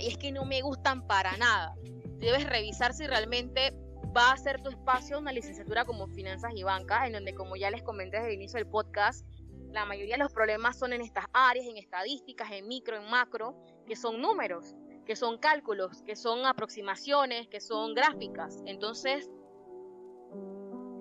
y 0.00 0.06
es 0.06 0.16
que 0.16 0.32
no 0.32 0.44
me 0.44 0.62
gustan 0.62 1.06
para 1.06 1.36
nada. 1.36 1.74
Debes 2.18 2.48
revisar 2.48 2.94
si 2.94 3.06
realmente 3.06 3.74
va 4.16 4.32
a 4.32 4.36
ser 4.36 4.62
tu 4.62 4.70
espacio 4.70 5.18
una 5.18 5.32
licenciatura 5.32 5.84
como 5.84 6.06
finanzas 6.08 6.52
y 6.54 6.62
banca, 6.62 7.06
en 7.06 7.14
donde, 7.14 7.34
como 7.34 7.56
ya 7.56 7.70
les 7.70 7.82
comenté 7.82 8.18
desde 8.18 8.30
el 8.30 8.34
inicio 8.34 8.58
del 8.58 8.66
podcast, 8.66 9.26
la 9.72 9.84
mayoría 9.84 10.14
de 10.14 10.22
los 10.22 10.32
problemas 10.32 10.78
son 10.78 10.92
en 10.92 11.00
estas 11.00 11.26
áreas, 11.32 11.66
en 11.66 11.76
estadísticas, 11.76 12.50
en 12.52 12.66
micro, 12.66 12.96
en 12.96 13.08
macro, 13.08 13.54
que 13.86 13.96
son 13.96 14.20
números, 14.20 14.74
que 15.06 15.16
son 15.16 15.38
cálculos, 15.38 16.02
que 16.02 16.16
son 16.16 16.44
aproximaciones, 16.46 17.48
que 17.48 17.60
son 17.60 17.94
gráficas. 17.94 18.62
Entonces, 18.66 19.30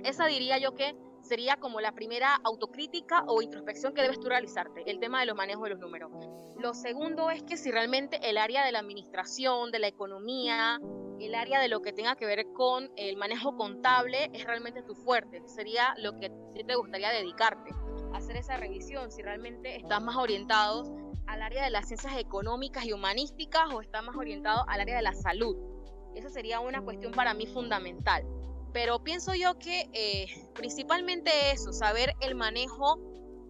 esa 0.03 0.25
diría 0.27 0.58
yo 0.58 0.75
que 0.75 0.95
sería 1.21 1.58
como 1.58 1.82
la 1.82 1.91
primera 1.91 2.39
autocrítica 2.43 3.23
o 3.27 3.41
introspección 3.41 3.93
que 3.93 4.01
debes 4.01 4.19
tú 4.19 4.29
realizarte, 4.29 4.84
el 4.89 4.99
tema 4.99 5.19
de 5.19 5.25
los 5.25 5.36
manejos 5.36 5.63
de 5.63 5.69
los 5.71 5.79
números. 5.79 6.12
Lo 6.58 6.73
segundo 6.73 7.29
es 7.29 7.43
que 7.43 7.58
si 7.58 7.71
realmente 7.71 8.19
el 8.29 8.38
área 8.38 8.65
de 8.65 8.71
la 8.71 8.79
administración, 8.79 9.71
de 9.71 9.79
la 9.79 9.88
economía, 9.88 10.79
el 11.19 11.36
área 11.36 11.60
de 11.60 11.67
lo 11.67 11.82
que 11.82 11.91
tenga 11.91 12.15
que 12.15 12.25
ver 12.25 12.45
con 12.53 12.89
el 12.95 13.17
manejo 13.17 13.55
contable 13.58 14.29
es 14.34 14.45
realmente 14.45 14.82
tu 14.84 14.95
fuerte, 14.95 15.41
sería 15.47 15.93
lo 15.97 16.17
que 16.17 16.32
te 16.65 16.75
gustaría 16.75 17.10
dedicarte 17.10 17.71
hacer 18.13 18.37
esa 18.37 18.57
revisión, 18.57 19.11
si 19.11 19.21
realmente 19.21 19.75
estás 19.77 20.01
más 20.01 20.15
orientado 20.15 21.11
al 21.27 21.41
área 21.41 21.63
de 21.63 21.69
las 21.69 21.87
ciencias 21.87 22.17
económicas 22.17 22.85
y 22.85 22.93
humanísticas 22.93 23.73
o 23.73 23.81
estás 23.81 24.03
más 24.03 24.15
orientado 24.15 24.65
al 24.67 24.81
área 24.81 24.95
de 24.95 25.01
la 25.01 25.13
salud. 25.13 25.55
Esa 26.15 26.29
sería 26.29 26.59
una 26.59 26.81
cuestión 26.81 27.13
para 27.13 27.33
mí 27.33 27.45
fundamental. 27.45 28.25
Pero 28.73 29.03
pienso 29.03 29.33
yo 29.35 29.57
que 29.57 29.89
eh, 29.93 30.49
principalmente 30.53 31.31
eso, 31.51 31.71
saber 31.73 32.13
el 32.21 32.35
manejo 32.35 32.99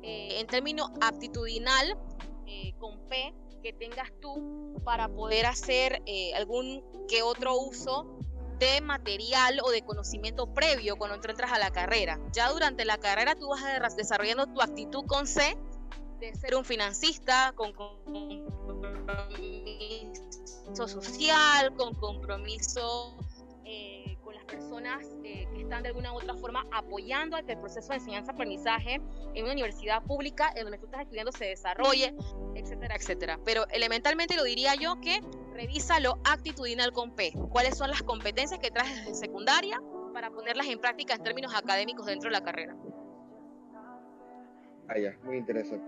eh, 0.02 0.40
en 0.40 0.48
términos 0.48 0.90
aptitudinal 1.02 1.98
eh, 2.46 2.74
con 2.80 3.00
P 3.08 3.34
que 3.62 3.74
tengas 3.74 4.12
tú 4.22 4.82
para 4.86 5.10
poder 5.10 5.46
hacer 5.46 6.02
algún 6.36 6.82
que 7.10 7.22
otro 7.22 7.60
uso 7.60 8.20
de 8.60 8.82
material 8.82 9.60
o 9.64 9.72
de 9.72 9.82
conocimiento 9.84 10.54
previo 10.54 10.98
cuando 10.98 11.16
entras 11.16 11.52
a 11.52 11.58
la 11.58 11.72
carrera. 11.72 12.20
Ya 12.34 12.50
durante 12.50 12.86
la 12.86 12.98
carrera 12.98 13.36
tú 13.36 13.48
vas 13.50 13.96
desarrollando 13.96 14.48
tu 14.48 14.62
actitud 14.62 15.06
con 15.06 15.26
C 15.26 15.58
de 16.20 16.36
ser 16.36 16.56
un 16.56 16.66
financista, 16.66 17.54
con 17.56 17.72
compromiso 17.72 18.28
social, 20.76 21.74
con 21.76 21.96
compromiso 21.96 23.18
eh, 23.64 24.18
con 24.24 24.36
las 24.36 24.44
personas 24.44 25.06
eh, 25.24 25.48
que 25.54 25.62
están 25.62 25.82
de 25.84 25.90
alguna 25.90 26.12
u 26.14 26.18
otra 26.18 26.34
forma 26.36 26.66
apoyando 26.72 27.38
a 27.38 27.44
que 27.44 27.54
el 27.54 27.60
proceso 27.60 27.90
de 27.90 27.96
enseñanza-aprendizaje 27.96 29.02
en 29.34 29.44
una 29.44 29.54
universidad 29.54 30.04
pública 30.04 30.52
en 30.56 30.64
donde 30.64 30.78
tú 30.78 30.86
estás 30.86 31.02
estudiando 31.02 31.32
se 31.32 31.46
desarrolle, 31.46 32.14
etcétera, 32.56 32.96
etcétera. 32.96 33.40
Pero 33.46 33.66
elementalmente 33.70 34.36
lo 34.36 34.44
diría 34.44 34.76
yo 34.76 35.00
que 35.00 35.22
revisa 35.60 36.00
lo 36.00 36.20
actitudinal 36.24 36.94
con 36.94 37.14
P. 37.16 37.34
¿Cuáles 37.52 37.78
son 37.78 37.90
las 37.90 38.02
competencias 38.04 38.60
que 38.62 38.72
traes 38.72 38.96
desde 38.96 39.14
secundaria 39.14 39.82
para 40.14 40.32
ponerlas 40.32 40.68
en 40.68 40.80
práctica 40.80 41.16
en 41.16 41.24
términos 41.24 41.54
académicos 41.54 42.06
dentro 42.06 42.30
de 42.30 42.38
la 42.38 42.44
carrera? 42.44 42.78
Ah, 44.88 44.98
ya, 44.98 45.18
muy 45.24 45.36
interesante. 45.36 45.86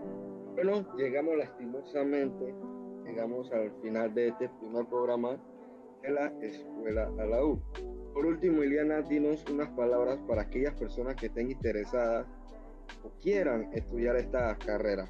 Bueno, 0.55 0.86
llegamos 0.97 1.38
lastimosamente, 1.38 2.53
llegamos 3.05 3.49
al 3.53 3.71
final 3.81 4.13
de 4.13 4.27
este 4.27 4.49
primer 4.49 4.86
programa 4.88 5.41
de 6.01 6.10
la 6.12 6.27
Escuela 6.41 7.10
a 7.17 7.25
la 7.25 7.45
U. 7.45 7.62
Por 8.13 8.25
último, 8.25 8.63
Iliana, 8.63 9.01
dinos 9.01 9.45
unas 9.49 9.69
palabras 9.69 10.19
para 10.27 10.41
aquellas 10.41 10.73
personas 10.73 11.15
que 11.15 11.27
estén 11.27 11.49
interesadas 11.49 12.27
o 13.05 13.10
quieran 13.21 13.69
estudiar 13.73 14.17
esta 14.17 14.57
carrera. 14.57 15.10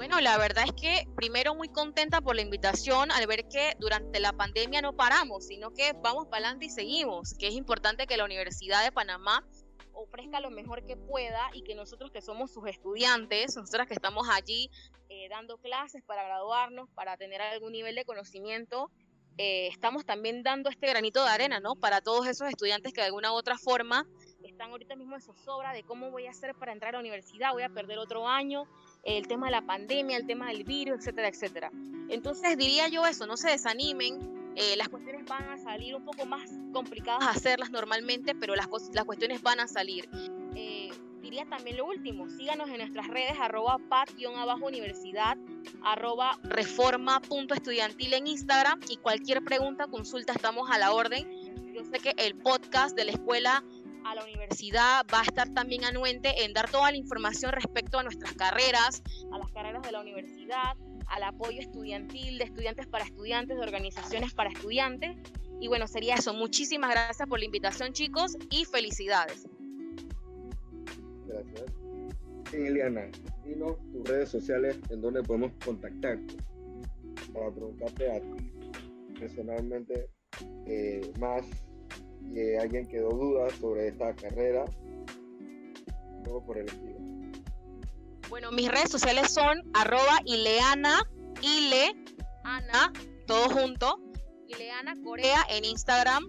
Bueno, 0.00 0.18
la 0.22 0.38
verdad 0.38 0.64
es 0.64 0.72
que 0.72 1.06
primero 1.14 1.54
muy 1.54 1.68
contenta 1.68 2.22
por 2.22 2.34
la 2.34 2.40
invitación 2.40 3.10
al 3.10 3.26
ver 3.26 3.46
que 3.48 3.74
durante 3.78 4.18
la 4.18 4.32
pandemia 4.32 4.80
no 4.80 4.96
paramos, 4.96 5.46
sino 5.46 5.74
que 5.74 5.92
vamos 5.92 6.24
para 6.24 6.46
adelante 6.46 6.64
y 6.64 6.70
seguimos, 6.70 7.34
que 7.38 7.48
es 7.48 7.52
importante 7.52 8.06
que 8.06 8.16
la 8.16 8.24
Universidad 8.24 8.82
de 8.82 8.92
Panamá 8.92 9.46
ofrezca 9.92 10.40
lo 10.40 10.50
mejor 10.50 10.86
que 10.86 10.96
pueda 10.96 11.50
y 11.52 11.64
que 11.64 11.74
nosotros 11.74 12.10
que 12.10 12.22
somos 12.22 12.50
sus 12.50 12.66
estudiantes, 12.66 13.54
nosotras 13.54 13.86
que 13.88 13.92
estamos 13.92 14.26
allí 14.30 14.70
eh, 15.10 15.28
dando 15.28 15.58
clases 15.58 16.02
para 16.02 16.24
graduarnos, 16.24 16.88
para 16.94 17.18
tener 17.18 17.42
algún 17.42 17.72
nivel 17.72 17.94
de 17.94 18.06
conocimiento, 18.06 18.90
eh, 19.36 19.68
estamos 19.68 20.06
también 20.06 20.42
dando 20.42 20.70
este 20.70 20.86
granito 20.86 21.22
de 21.22 21.28
arena, 21.28 21.60
¿no? 21.60 21.74
Para 21.74 22.00
todos 22.00 22.26
esos 22.26 22.48
estudiantes 22.48 22.94
que 22.94 23.02
de 23.02 23.08
alguna 23.08 23.32
u 23.32 23.36
otra 23.36 23.58
forma 23.58 24.06
están 24.42 24.70
ahorita 24.70 24.96
mismo 24.96 25.14
en 25.14 25.20
zozobra 25.20 25.72
de 25.72 25.82
cómo 25.82 26.10
voy 26.10 26.26
a 26.26 26.30
hacer 26.30 26.54
para 26.54 26.72
entrar 26.72 26.94
a 26.94 26.98
la 26.98 27.00
universidad, 27.00 27.52
voy 27.52 27.62
a 27.62 27.68
perder 27.68 27.98
otro 27.98 28.26
año, 28.28 28.64
el 29.04 29.26
tema 29.26 29.46
de 29.46 29.52
la 29.52 29.62
pandemia, 29.62 30.16
el 30.16 30.26
tema 30.26 30.48
del 30.48 30.64
virus, 30.64 30.98
etcétera, 30.98 31.28
etcétera. 31.28 31.72
Entonces 32.08 32.56
diría 32.58 32.88
yo 32.88 33.06
eso, 33.06 33.26
no 33.26 33.36
se 33.36 33.50
desanimen, 33.50 34.40
eh, 34.56 34.76
las 34.76 34.88
cuestiones 34.88 35.24
van 35.26 35.48
a 35.48 35.58
salir 35.58 35.94
un 35.94 36.04
poco 36.04 36.26
más 36.26 36.50
complicadas 36.72 37.22
a 37.22 37.30
hacerlas 37.30 37.70
normalmente, 37.70 38.34
pero 38.34 38.54
las, 38.56 38.68
las 38.92 39.04
cuestiones 39.04 39.42
van 39.42 39.60
a 39.60 39.68
salir. 39.68 40.08
Eh, 40.56 40.90
diría 41.22 41.46
también 41.48 41.76
lo 41.76 41.86
último, 41.86 42.28
síganos 42.28 42.68
en 42.68 42.78
nuestras 42.78 43.06
redes, 43.06 43.38
arroba 43.40 43.78
pat-universidad, 43.88 45.38
arroba 45.82 46.38
reforma.estudiantil 46.42 48.12
en 48.14 48.26
Instagram 48.26 48.80
y 48.88 48.96
cualquier 48.96 49.42
pregunta, 49.44 49.86
consulta, 49.86 50.32
estamos 50.32 50.68
a 50.70 50.78
la 50.78 50.92
orden. 50.92 51.28
Yo 51.72 51.84
sé 51.84 52.00
que 52.00 52.14
el 52.18 52.34
podcast 52.34 52.96
de 52.96 53.04
la 53.04 53.12
escuela 53.12 53.64
a 54.04 54.14
la 54.14 54.24
universidad 54.24 55.06
va 55.12 55.20
a 55.20 55.22
estar 55.22 55.52
también 55.52 55.84
anuente 55.84 56.44
en 56.44 56.52
dar 56.52 56.70
toda 56.70 56.90
la 56.90 56.96
información 56.96 57.52
respecto 57.52 57.98
a 57.98 58.02
nuestras 58.02 58.32
carreras, 58.34 59.02
a 59.32 59.38
las 59.38 59.50
carreras 59.52 59.82
de 59.82 59.92
la 59.92 60.00
universidad, 60.00 60.76
al 61.06 61.22
apoyo 61.24 61.60
estudiantil 61.60 62.38
de 62.38 62.44
estudiantes 62.44 62.86
para 62.86 63.04
estudiantes, 63.04 63.56
de 63.56 63.62
organizaciones 63.62 64.34
para 64.34 64.50
estudiantes. 64.50 65.16
Y 65.60 65.68
bueno, 65.68 65.86
sería 65.86 66.14
eso. 66.14 66.32
Muchísimas 66.32 66.90
gracias 66.90 67.28
por 67.28 67.38
la 67.38 67.44
invitación, 67.44 67.92
chicos, 67.92 68.36
y 68.50 68.64
felicidades. 68.64 69.46
Gracias. 71.26 71.64
Eliana, 72.52 73.08
dinos 73.44 73.76
tus 73.92 74.08
redes 74.08 74.28
sociales 74.28 74.78
en 74.90 75.00
donde 75.00 75.22
podemos 75.22 75.52
contactarte 75.64 76.36
para 77.32 77.50
preguntarte 77.50 78.10
a 78.10 78.20
ti 78.20 78.50
personalmente 79.18 80.08
eh, 80.66 81.12
más 81.18 81.44
y 82.32 82.54
alguien 82.54 82.86
quedó 82.86 83.10
dudas 83.10 83.52
sobre 83.54 83.88
esta 83.88 84.14
carrera, 84.14 84.64
luego 86.24 86.44
por 86.44 86.58
el 86.58 86.66
estilo. 86.66 86.98
Bueno, 88.28 88.52
mis 88.52 88.70
redes 88.70 88.90
sociales 88.90 89.32
son 89.32 89.62
arroba 89.74 90.20
ileana, 90.24 91.02
ile, 91.42 91.92
ana, 92.44 92.92
todo 93.26 93.48
junto, 93.48 93.98
ileana 94.46 94.94
Corea 95.02 95.44
en 95.50 95.64
Instagram, 95.64 96.24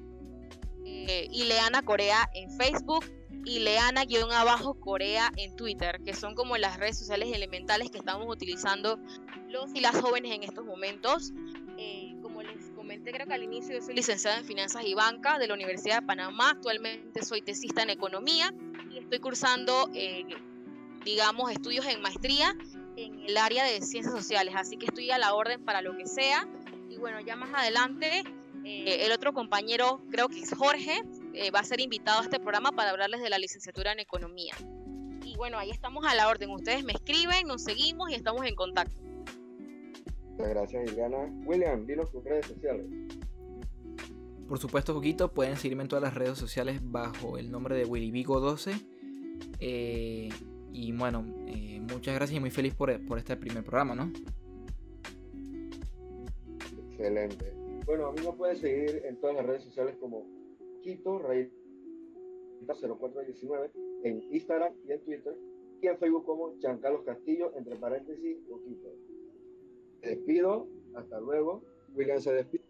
eh, 0.86 1.28
ileana 1.32 1.84
Corea 1.84 2.30
en 2.34 2.50
Facebook, 2.52 3.06
ileana-abajo 3.46 4.80
Corea 4.80 5.32
en 5.38 5.56
Twitter, 5.56 6.00
que 6.04 6.14
son 6.14 6.36
como 6.36 6.58
las 6.58 6.78
redes 6.78 6.98
sociales 7.00 7.30
elementales 7.34 7.90
que 7.90 7.98
estamos 7.98 8.28
utilizando 8.30 9.00
los 9.50 9.74
y 9.74 9.80
las 9.80 10.00
jóvenes 10.00 10.32
en 10.32 10.44
estos 10.44 10.66
momentos. 10.66 11.32
Eh, 11.84 12.16
como 12.22 12.44
les 12.44 12.70
comenté, 12.76 13.12
creo 13.12 13.26
que 13.26 13.34
al 13.34 13.44
inicio 13.44 13.74
yo 13.74 13.82
soy 13.82 13.96
licenciada 13.96 14.38
en 14.38 14.46
Finanzas 14.46 14.84
y 14.86 14.94
Banca 14.94 15.40
de 15.40 15.48
la 15.48 15.56
Universidad 15.56 16.02
de 16.02 16.08
Panamá, 16.08 16.52
actualmente 16.52 17.24
soy 17.24 17.42
tesista 17.42 17.82
en 17.82 17.90
Economía 17.90 18.54
y 18.92 19.00
estoy 19.00 19.20
cursando... 19.20 19.90
Eh, 19.94 20.26
digamos, 21.04 21.52
estudios 21.52 21.86
en 21.86 22.02
maestría 22.02 22.56
en 22.96 23.20
el 23.22 23.38
área 23.38 23.64
de 23.64 23.82
ciencias 23.82 24.14
sociales, 24.14 24.54
así 24.56 24.78
que 24.78 24.86
estoy 24.86 25.12
a 25.12 25.18
la 25.18 25.34
orden 25.34 25.64
para 25.64 25.82
lo 25.82 25.96
que 25.96 26.06
sea. 26.06 26.48
Y 26.90 26.98
bueno, 26.98 27.20
ya 27.22 27.36
más 27.36 27.54
adelante, 27.54 28.24
eh, 28.66 29.06
el 29.06 29.12
otro 29.12 29.34
compañero, 29.34 30.02
creo 30.12 30.28
que 30.28 30.42
es 30.42 30.54
Jorge, 30.54 31.02
eh, 31.34 31.52
va 31.52 31.60
a 31.60 31.64
ser 31.64 31.80
invitado 31.80 32.20
a 32.20 32.24
este 32.24 32.40
programa 32.40 32.72
para 32.72 32.92
hablarles 32.92 33.22
de 33.22 33.30
la 33.30 33.40
licenciatura 33.40 33.92
en 33.94 34.00
economía. 34.00 34.54
Y 35.24 35.36
bueno, 35.38 35.58
ahí 35.58 35.72
estamos 35.72 36.06
a 36.06 36.14
la 36.16 36.28
orden. 36.28 36.50
Ustedes 36.52 36.84
me 36.84 36.94
escriben, 36.94 37.48
nos 37.48 37.64
seguimos 37.64 38.10
y 38.12 38.16
estamos 38.16 38.46
en 38.46 38.56
contacto. 38.56 39.11
Muchas 40.42 40.56
gracias, 40.56 40.92
Iliana. 40.92 41.32
William, 41.46 41.86
dinos 41.86 42.10
tus 42.10 42.24
redes 42.24 42.48
sociales. 42.48 42.88
Por 44.48 44.58
supuesto, 44.58 44.92
poquito, 44.92 45.32
pueden 45.32 45.56
seguirme 45.56 45.84
en 45.84 45.90
todas 45.90 46.02
las 46.02 46.16
redes 46.16 46.36
sociales 46.36 46.80
bajo 46.82 47.38
el 47.38 47.52
nombre 47.52 47.76
de 47.76 47.86
WillyVigo12. 47.86 48.74
Eh, 49.60 50.30
y 50.72 50.92
bueno, 50.94 51.24
eh, 51.46 51.80
muchas 51.82 52.16
gracias 52.16 52.38
y 52.38 52.40
muy 52.40 52.50
feliz 52.50 52.74
por, 52.74 52.90
este 52.90 53.38
primer 53.38 53.64
programa, 53.64 53.94
¿no? 53.94 54.12
Excelente. 56.90 57.54
Bueno, 57.86 58.08
a 58.08 58.12
mí 58.12 58.22
me 58.26 58.34
pueden 58.34 58.58
seguir 58.58 59.04
en 59.06 59.18
todas 59.22 59.36
las 59.36 59.46
redes 59.46 59.64
sociales 59.64 59.96
como 60.00 60.26
Quito 60.82 61.20
Raíz 61.20 61.50
0419 62.66 63.70
en 64.04 64.24
Instagram 64.32 64.74
y 64.88 64.92
en 64.92 65.02
Twitter 65.02 65.36
y 65.82 65.88
en 65.88 66.00
Facebook 66.00 66.26
como 66.26 66.58
Giancarlos 66.60 67.04
Castillo, 67.04 67.54
entre 67.56 67.76
paréntesis, 67.76 68.38
Quito. 68.66 69.11
Despido, 70.02 70.68
hasta 70.96 71.20
luego. 71.20 71.64
William 71.94 72.20
se 72.20 72.34
despide. 72.34 72.64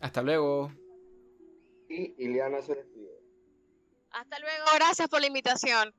Hasta 0.00 0.22
luego. 0.22 0.72
Y 1.88 2.14
Ileana 2.24 2.62
se 2.62 2.74
despide. 2.74 3.20
Hasta 4.10 4.38
luego, 4.38 4.64
gracias 4.76 5.08
por 5.08 5.20
la 5.20 5.26
invitación. 5.26 5.94